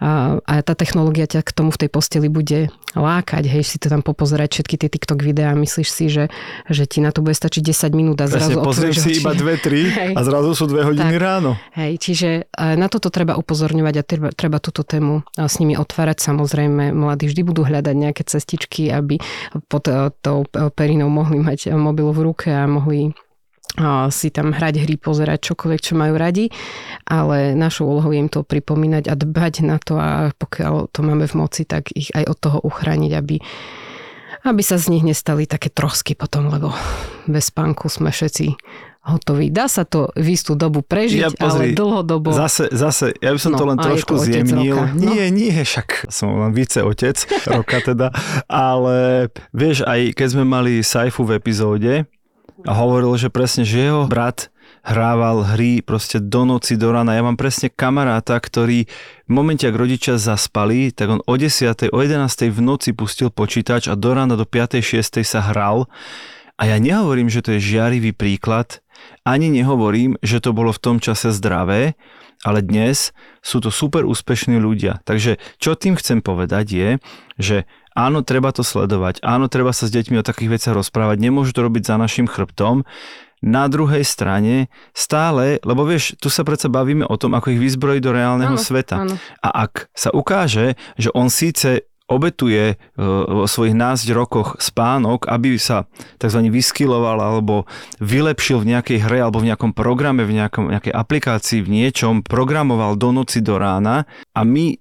a, 0.00 0.38
a 0.42 0.52
tá 0.62 0.74
technológia 0.74 1.26
ťa 1.26 1.46
k 1.46 1.50
tomu 1.54 1.70
v 1.74 1.86
tej 1.86 1.90
posteli 1.90 2.28
bude 2.30 2.72
lákať, 2.94 3.46
hej, 3.46 3.62
si 3.62 3.76
to 3.78 3.86
tam 3.86 4.02
popozerať 4.02 4.58
všetky 4.58 4.74
tie 4.74 4.88
TikTok 4.90 5.22
videá, 5.22 5.54
myslíš 5.54 5.88
si, 5.88 6.10
že, 6.10 6.26
že 6.66 6.90
ti 6.90 6.98
na 6.98 7.14
to 7.14 7.22
bude 7.22 7.38
stačiť 7.38 7.62
10 7.62 7.94
minút 7.94 8.18
a 8.18 8.26
zrazu 8.26 8.58
Presne, 8.58 8.66
pozrieš 8.66 8.96
si 9.06 9.22
iba 9.22 9.30
2-3 9.30 10.14
a 10.18 10.20
zrazu 10.26 10.50
sú 10.58 10.64
2 10.66 10.90
hodiny 10.90 11.14
tak, 11.14 11.22
ráno. 11.22 11.54
Hej, 11.78 12.02
čiže 12.02 12.50
na 12.58 12.90
toto 12.90 13.14
treba 13.14 13.38
upozorňovať 13.38 13.94
a 13.94 14.02
treba, 14.02 14.28
treba 14.34 14.58
túto 14.58 14.82
tému 14.82 15.22
s 15.38 15.54
nimi 15.62 15.78
otvárať. 15.78 16.18
Samozrejme, 16.18 16.90
mladí 16.90 17.30
vždy 17.30 17.42
budú 17.46 17.62
hľadať 17.62 17.94
nejaké 17.94 18.22
cestičky, 18.26 18.90
aby 18.90 19.22
pod 19.70 19.86
e, 19.86 20.10
tou 20.20 20.44
perinou 20.76 21.08
mohli 21.08 21.40
mať 21.40 21.72
mobil 21.74 22.08
v 22.12 22.20
ruke 22.30 22.48
a 22.52 22.68
mohli 22.68 23.12
si 24.10 24.34
tam 24.34 24.50
hrať 24.50 24.82
hry, 24.82 24.98
pozerať 24.98 25.54
čokoľvek, 25.54 25.80
čo 25.80 25.94
majú 25.94 26.18
radi, 26.18 26.50
ale 27.06 27.54
našou 27.54 27.86
úlohou 27.86 28.10
je 28.10 28.18
im 28.18 28.26
to 28.26 28.42
pripomínať 28.42 29.06
a 29.06 29.14
dbať 29.14 29.54
na 29.62 29.78
to 29.78 29.94
a 29.94 30.34
pokiaľ 30.34 30.90
to 30.90 31.00
máme 31.06 31.30
v 31.30 31.38
moci, 31.38 31.62
tak 31.62 31.94
ich 31.94 32.10
aj 32.10 32.26
od 32.26 32.38
toho 32.42 32.58
uchrániť, 32.66 33.12
aby, 33.14 33.38
aby 34.42 34.62
sa 34.66 34.74
z 34.74 34.90
nich 34.90 35.06
nestali 35.06 35.46
také 35.46 35.70
trosky 35.70 36.18
potom, 36.18 36.50
lebo 36.50 36.74
bez 37.30 37.54
spánku 37.54 37.86
sme 37.86 38.10
všetci 38.10 38.58
hotový. 39.00 39.48
Dá 39.48 39.66
sa 39.66 39.88
to 39.88 40.12
v 40.12 40.36
istú 40.36 40.52
dobu 40.52 40.84
prežiť, 40.84 41.20
ja, 41.24 41.30
pozri, 41.32 41.72
ale 41.72 41.76
dlhodobo... 41.76 42.36
Zase, 42.36 42.68
zase, 42.68 43.16
ja 43.16 43.32
by 43.32 43.40
som 43.40 43.52
no, 43.56 43.58
to 43.58 43.64
len 43.64 43.78
trošku 43.80 44.14
zjemnil. 44.20 44.76
Roka, 44.76 44.92
no? 44.92 45.10
Nie, 45.16 45.32
nie, 45.32 45.56
však 45.56 46.12
som 46.12 46.36
len 46.36 46.52
více 46.52 46.84
otec 46.84 47.16
roka 47.56 47.80
teda, 47.80 48.12
ale 48.44 49.28
vieš, 49.56 49.88
aj 49.88 50.12
keď 50.12 50.28
sme 50.28 50.44
mali 50.44 50.84
Saifu 50.84 51.24
v 51.24 51.40
epizóde, 51.40 52.04
a 52.68 52.72
hovoril, 52.76 53.16
že 53.16 53.32
presne, 53.32 53.64
že 53.64 53.88
jeho 53.88 54.04
brat 54.04 54.52
hrával 54.84 55.44
hry 55.44 55.84
proste 55.84 56.20
do 56.20 56.48
noci, 56.48 56.76
do 56.76 56.88
rána. 56.92 57.16
Ja 57.16 57.24
mám 57.24 57.36
presne 57.36 57.68
kamaráta, 57.68 58.36
ktorý 58.40 58.88
v 59.28 59.32
momente, 59.32 59.68
ak 59.68 59.76
rodičia 59.76 60.16
zaspali, 60.16 60.92
tak 60.92 61.08
on 61.08 61.20
o 61.24 61.34
10. 61.36 61.92
o 61.92 61.98
11. 62.00 62.52
v 62.52 62.60
noci 62.60 62.96
pustil 62.96 63.28
počítač 63.28 63.92
a 63.92 63.94
do 63.96 64.10
rána 64.12 64.36
do 64.40 64.48
5. 64.48 64.80
6. 64.80 65.20
sa 65.24 65.40
hral. 65.52 65.88
A 66.60 66.68
ja 66.68 66.76
nehovorím, 66.76 67.32
že 67.32 67.40
to 67.40 67.56
je 67.56 67.60
žiarivý 67.60 68.12
príklad, 68.12 68.84
ani 69.24 69.52
nehovorím, 69.52 70.16
že 70.24 70.40
to 70.40 70.56
bolo 70.56 70.72
v 70.72 70.82
tom 70.82 70.96
čase 70.98 71.32
zdravé, 71.34 71.94
ale 72.40 72.64
dnes 72.64 73.12
sú 73.44 73.60
to 73.60 73.68
super 73.68 74.08
úspešní 74.08 74.56
ľudia. 74.56 75.04
Takže 75.04 75.36
čo 75.60 75.76
tým 75.76 75.96
chcem 76.00 76.24
povedať 76.24 76.66
je, 76.72 76.90
že 77.36 77.56
Áno, 77.90 78.22
treba 78.22 78.54
to 78.54 78.62
sledovať. 78.62 79.18
Áno, 79.26 79.50
treba 79.50 79.74
sa 79.74 79.90
s 79.90 79.92
deťmi 79.92 80.22
o 80.22 80.26
takých 80.26 80.56
veciach 80.56 80.78
rozprávať. 80.78 81.18
Nemôžu 81.18 81.50
to 81.50 81.66
robiť 81.66 81.90
za 81.90 81.98
našim 81.98 82.30
chrbtom. 82.30 82.86
Na 83.40 83.66
druhej 83.72 84.04
strane 84.04 84.68
stále, 84.92 85.58
lebo 85.64 85.82
vieš, 85.88 86.14
tu 86.20 86.28
sa 86.28 86.44
predsa 86.44 86.68
bavíme 86.68 87.08
o 87.08 87.16
tom, 87.16 87.32
ako 87.32 87.56
ich 87.56 87.60
vyzbrojiť 87.60 88.02
do 88.04 88.12
reálneho 88.12 88.54
áno, 88.54 88.62
sveta. 88.62 88.96
Áno. 89.08 89.16
A 89.40 89.48
ak 89.66 89.88
sa 89.96 90.12
ukáže, 90.12 90.76
že 91.00 91.08
on 91.16 91.32
síce 91.32 91.89
obetuje 92.10 92.74
e, 92.74 92.76
vo 93.30 93.46
svojich 93.46 93.78
12 93.78 94.10
rokoch 94.10 94.58
spánok, 94.58 95.30
aby 95.30 95.54
sa 95.56 95.86
tzv. 96.18 96.42
vyskyloval 96.50 97.22
alebo 97.22 97.70
vylepšil 98.02 98.66
v 98.66 98.76
nejakej 98.76 98.98
hre 99.06 99.22
alebo 99.22 99.38
v 99.38 99.54
nejakom 99.54 99.70
programe, 99.70 100.26
v 100.26 100.42
nejakom, 100.42 100.74
nejakej 100.74 100.90
aplikácii, 100.90 101.62
v 101.62 101.70
niečom, 101.70 102.26
programoval 102.26 102.98
do 102.98 103.14
noci, 103.14 103.38
do 103.38 103.56
rána 103.56 104.10
a 104.34 104.42
my 104.42 104.74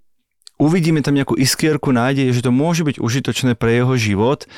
uvidíme 0.59 0.99
tam 1.05 1.15
nejakú 1.15 1.37
iskierku 1.37 1.93
nádeje, 1.93 2.35
že 2.35 2.43
to 2.43 2.51
môže 2.51 2.83
byť 2.83 2.97
užitočné 2.99 3.55
pre 3.55 3.79
jeho 3.79 3.95
život, 3.95 4.49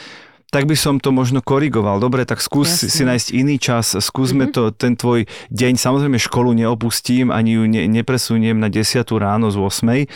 tak 0.51 0.67
by 0.67 0.75
som 0.75 0.99
to 0.99 1.15
možno 1.15 1.39
korigoval. 1.39 2.03
Dobre, 2.03 2.27
tak 2.27 2.43
skús 2.43 2.67
Jasne. 2.67 2.91
si 2.91 3.03
nájsť 3.07 3.27
iný 3.31 3.55
čas, 3.55 3.95
skúsme 3.95 4.51
mm-hmm. 4.51 4.55
to, 4.55 4.63
ten 4.75 4.99
tvoj 4.99 5.23
deň. 5.47 5.79
Samozrejme 5.79 6.19
školu 6.19 6.51
neopustím, 6.51 7.31
ani 7.31 7.55
ju 7.55 7.63
ne, 7.71 7.87
nepresuniem 7.87 8.59
na 8.59 8.67
10 8.67 8.99
ráno 9.15 9.47
z 9.47 9.55
8. 9.55 10.11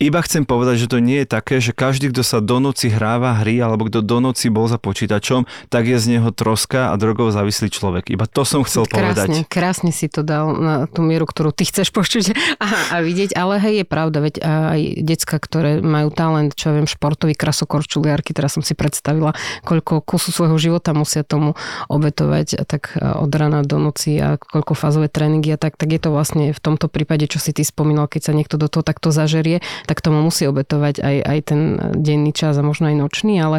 Iba 0.00 0.24
chcem 0.24 0.48
povedať, 0.48 0.80
že 0.80 0.88
to 0.88 0.96
nie 0.96 1.20
je 1.20 1.28
také, 1.28 1.60
že 1.60 1.76
každý, 1.76 2.08
kto 2.08 2.24
sa 2.24 2.40
do 2.40 2.56
noci 2.56 2.88
hráva 2.88 3.36
hry 3.36 3.60
alebo 3.60 3.84
kto 3.84 4.00
do 4.00 4.16
noci 4.24 4.48
bol 4.48 4.64
za 4.64 4.80
počítačom, 4.80 5.44
tak 5.68 5.92
je 5.92 6.00
z 6.00 6.16
neho 6.16 6.32
troska 6.32 6.88
a 6.88 6.96
drogov 6.96 7.36
závislý 7.36 7.68
človek. 7.68 8.08
Iba 8.08 8.24
to 8.24 8.48
som 8.48 8.64
chcel 8.64 8.88
krásne, 8.88 8.96
povedať. 8.96 9.28
Krásne 9.52 9.92
si 9.92 10.08
to 10.08 10.24
dal 10.24 10.56
na 10.56 10.88
tú 10.88 11.04
mieru, 11.04 11.28
ktorú 11.28 11.52
ty 11.52 11.68
chceš 11.68 11.92
počuť 11.92 12.32
a, 12.64 12.96
a 12.96 13.04
vidieť, 13.04 13.36
ale 13.36 13.60
hej, 13.60 13.84
je 13.84 13.86
pravda, 13.86 14.24
veď 14.24 14.34
aj 14.40 14.80
decka, 15.04 15.36
ktoré 15.36 15.84
majú 15.84 16.08
talent, 16.08 16.56
čo 16.56 16.72
ja 16.72 16.80
viem, 16.80 16.88
športový 16.88 17.36
krasokorčuliarky, 17.36 18.32
teraz 18.32 18.56
som 18.56 18.64
si 18.64 18.72
predstavila, 18.72 19.36
koľko 19.68 20.00
kusu 20.00 20.32
svojho 20.32 20.56
života 20.56 20.96
musia 20.96 21.28
tomu 21.28 21.60
obetovať 21.92 22.64
tak 22.64 22.96
od 22.96 23.28
rana 23.36 23.60
do 23.68 23.76
noci 23.76 24.16
a 24.16 24.40
koľko 24.40 24.72
fázové 24.72 25.12
tréningy 25.12 25.52
a 25.52 25.60
tak, 25.60 25.76
tak 25.76 25.92
je 25.92 26.00
to 26.00 26.08
vlastne 26.08 26.56
v 26.56 26.60
tomto 26.64 26.88
prípade, 26.88 27.28
čo 27.28 27.36
si 27.36 27.52
ty 27.52 27.68
spomínal, 27.68 28.08
keď 28.08 28.20
sa 28.24 28.32
niekto 28.32 28.56
do 28.56 28.72
toho 28.72 28.80
takto 28.80 29.12
zažerie, 29.12 29.60
tak 29.90 30.06
tomu 30.06 30.22
musí 30.22 30.46
obetovať 30.46 31.02
aj, 31.02 31.16
aj 31.26 31.38
ten 31.42 31.60
denný 31.98 32.30
čas 32.30 32.54
a 32.54 32.62
možno 32.62 32.86
aj 32.86 33.02
nočný, 33.02 33.42
ale 33.42 33.58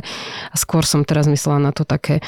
skôr 0.55 0.87
som 0.87 1.03
teraz 1.03 1.27
myslela 1.27 1.59
na 1.59 1.75
to 1.75 1.83
také, 1.83 2.23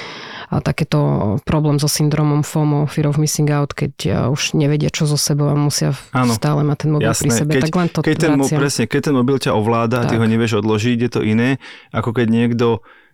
takéto 0.51 0.99
problém 1.47 1.79
so 1.79 1.87
syndromom 1.87 2.43
FOMO, 2.43 2.83
Fear 2.91 3.07
of 3.07 3.15
Missing 3.15 3.47
Out, 3.55 3.71
keď 3.71 4.27
už 4.27 4.59
nevedia, 4.59 4.91
čo 4.91 5.07
so 5.07 5.15
sebou 5.15 5.47
a 5.47 5.55
musia 5.55 5.95
ano, 6.11 6.35
stále 6.35 6.67
mať 6.67 6.77
ten 6.83 6.89
mobil 6.91 7.07
jasné. 7.07 7.23
pri 7.23 7.31
sebe. 7.31 7.51
Keď, 7.55 7.63
tak 7.63 7.75
len 7.79 7.87
to 7.87 7.99
keď 8.03 8.15
ten, 8.19 8.33
presne, 8.59 8.83
keď 8.91 9.01
ten 9.07 9.15
mobil 9.15 9.37
ťa 9.39 9.55
ovláda 9.55 10.03
a 10.03 10.07
ty 10.11 10.19
ho 10.19 10.25
nevieš 10.27 10.59
odložiť, 10.59 10.97
je 10.99 11.09
to 11.15 11.21
iné, 11.23 11.63
ako 11.95 12.11
keď 12.11 12.27
niekto 12.27 12.67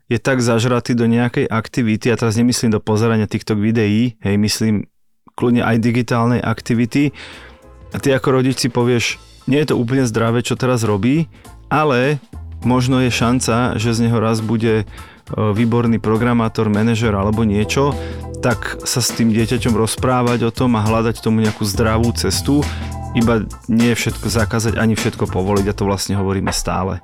je 0.09 0.17
tak 0.17 0.41
zažratý 0.41 0.97
do 0.97 1.05
nejakej 1.05 1.45
aktivity, 1.45 2.09
a 2.09 2.17
teraz 2.17 2.33
nemyslím 2.33 2.73
do 2.73 2.81
pozerania 2.81 3.29
TikTok 3.29 3.61
videí, 3.61 4.17
hej, 4.25 4.41
myslím 4.41 4.89
kľudne 5.37 5.61
aj 5.61 5.77
digitálnej 5.77 6.41
aktivity, 6.41 7.13
a 7.93 7.97
ty 8.01 8.09
ako 8.09 8.41
rodič 8.41 8.57
si 8.57 8.73
povieš, 8.73 9.28
nie 9.45 9.59
je 9.61 9.71
to 9.71 9.79
úplne 9.79 10.03
zdravé, 10.03 10.43
čo 10.43 10.59
teraz 10.59 10.83
robí, 10.83 11.29
ale 11.69 12.17
možno 12.65 12.99
je 12.99 13.11
šanca, 13.13 13.79
že 13.79 13.95
z 13.95 14.09
neho 14.09 14.19
raz 14.19 14.43
bude 14.43 14.83
e, 14.83 14.85
výborný 15.35 16.01
programátor, 16.01 16.67
manažer 16.67 17.15
alebo 17.15 17.47
niečo, 17.47 17.95
tak 18.39 18.79
sa 18.87 19.03
s 19.03 19.11
tým 19.15 19.31
dieťaťom 19.35 19.75
rozprávať 19.75 20.47
o 20.47 20.51
tom 20.51 20.79
a 20.79 20.83
hľadať 20.83 21.19
tomu 21.19 21.43
nejakú 21.43 21.63
zdravú 21.67 22.11
cestu, 22.15 22.63
iba 23.15 23.43
nie 23.67 23.91
všetko 23.91 24.27
zakázať 24.31 24.73
ani 24.79 24.95
všetko 24.95 25.27
povoliť 25.27 25.65
a 25.67 25.77
to 25.77 25.83
vlastne 25.87 26.15
hovoríme 26.15 26.53
stále. 26.55 27.03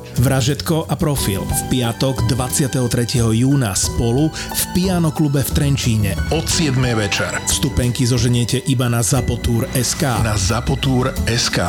Vražetko 0.19 0.91
a 0.91 0.95
profil 0.99 1.47
v 1.47 1.61
piatok 1.71 2.27
23. 2.27 3.23
júna 3.31 3.71
spolu 3.71 4.27
v 4.31 4.63
Piano 4.75 5.15
klube 5.15 5.39
v 5.39 5.51
Trenčíne. 5.55 6.11
Od 6.35 6.43
7. 6.43 6.75
večer. 6.97 7.31
Vstupenky 7.47 8.03
zoženiete 8.03 8.59
iba 8.67 8.91
na 8.91 8.99
SK. 9.71 10.03
Na 10.25 10.35
SK. 11.31 11.59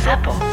Zapo. 0.00 0.49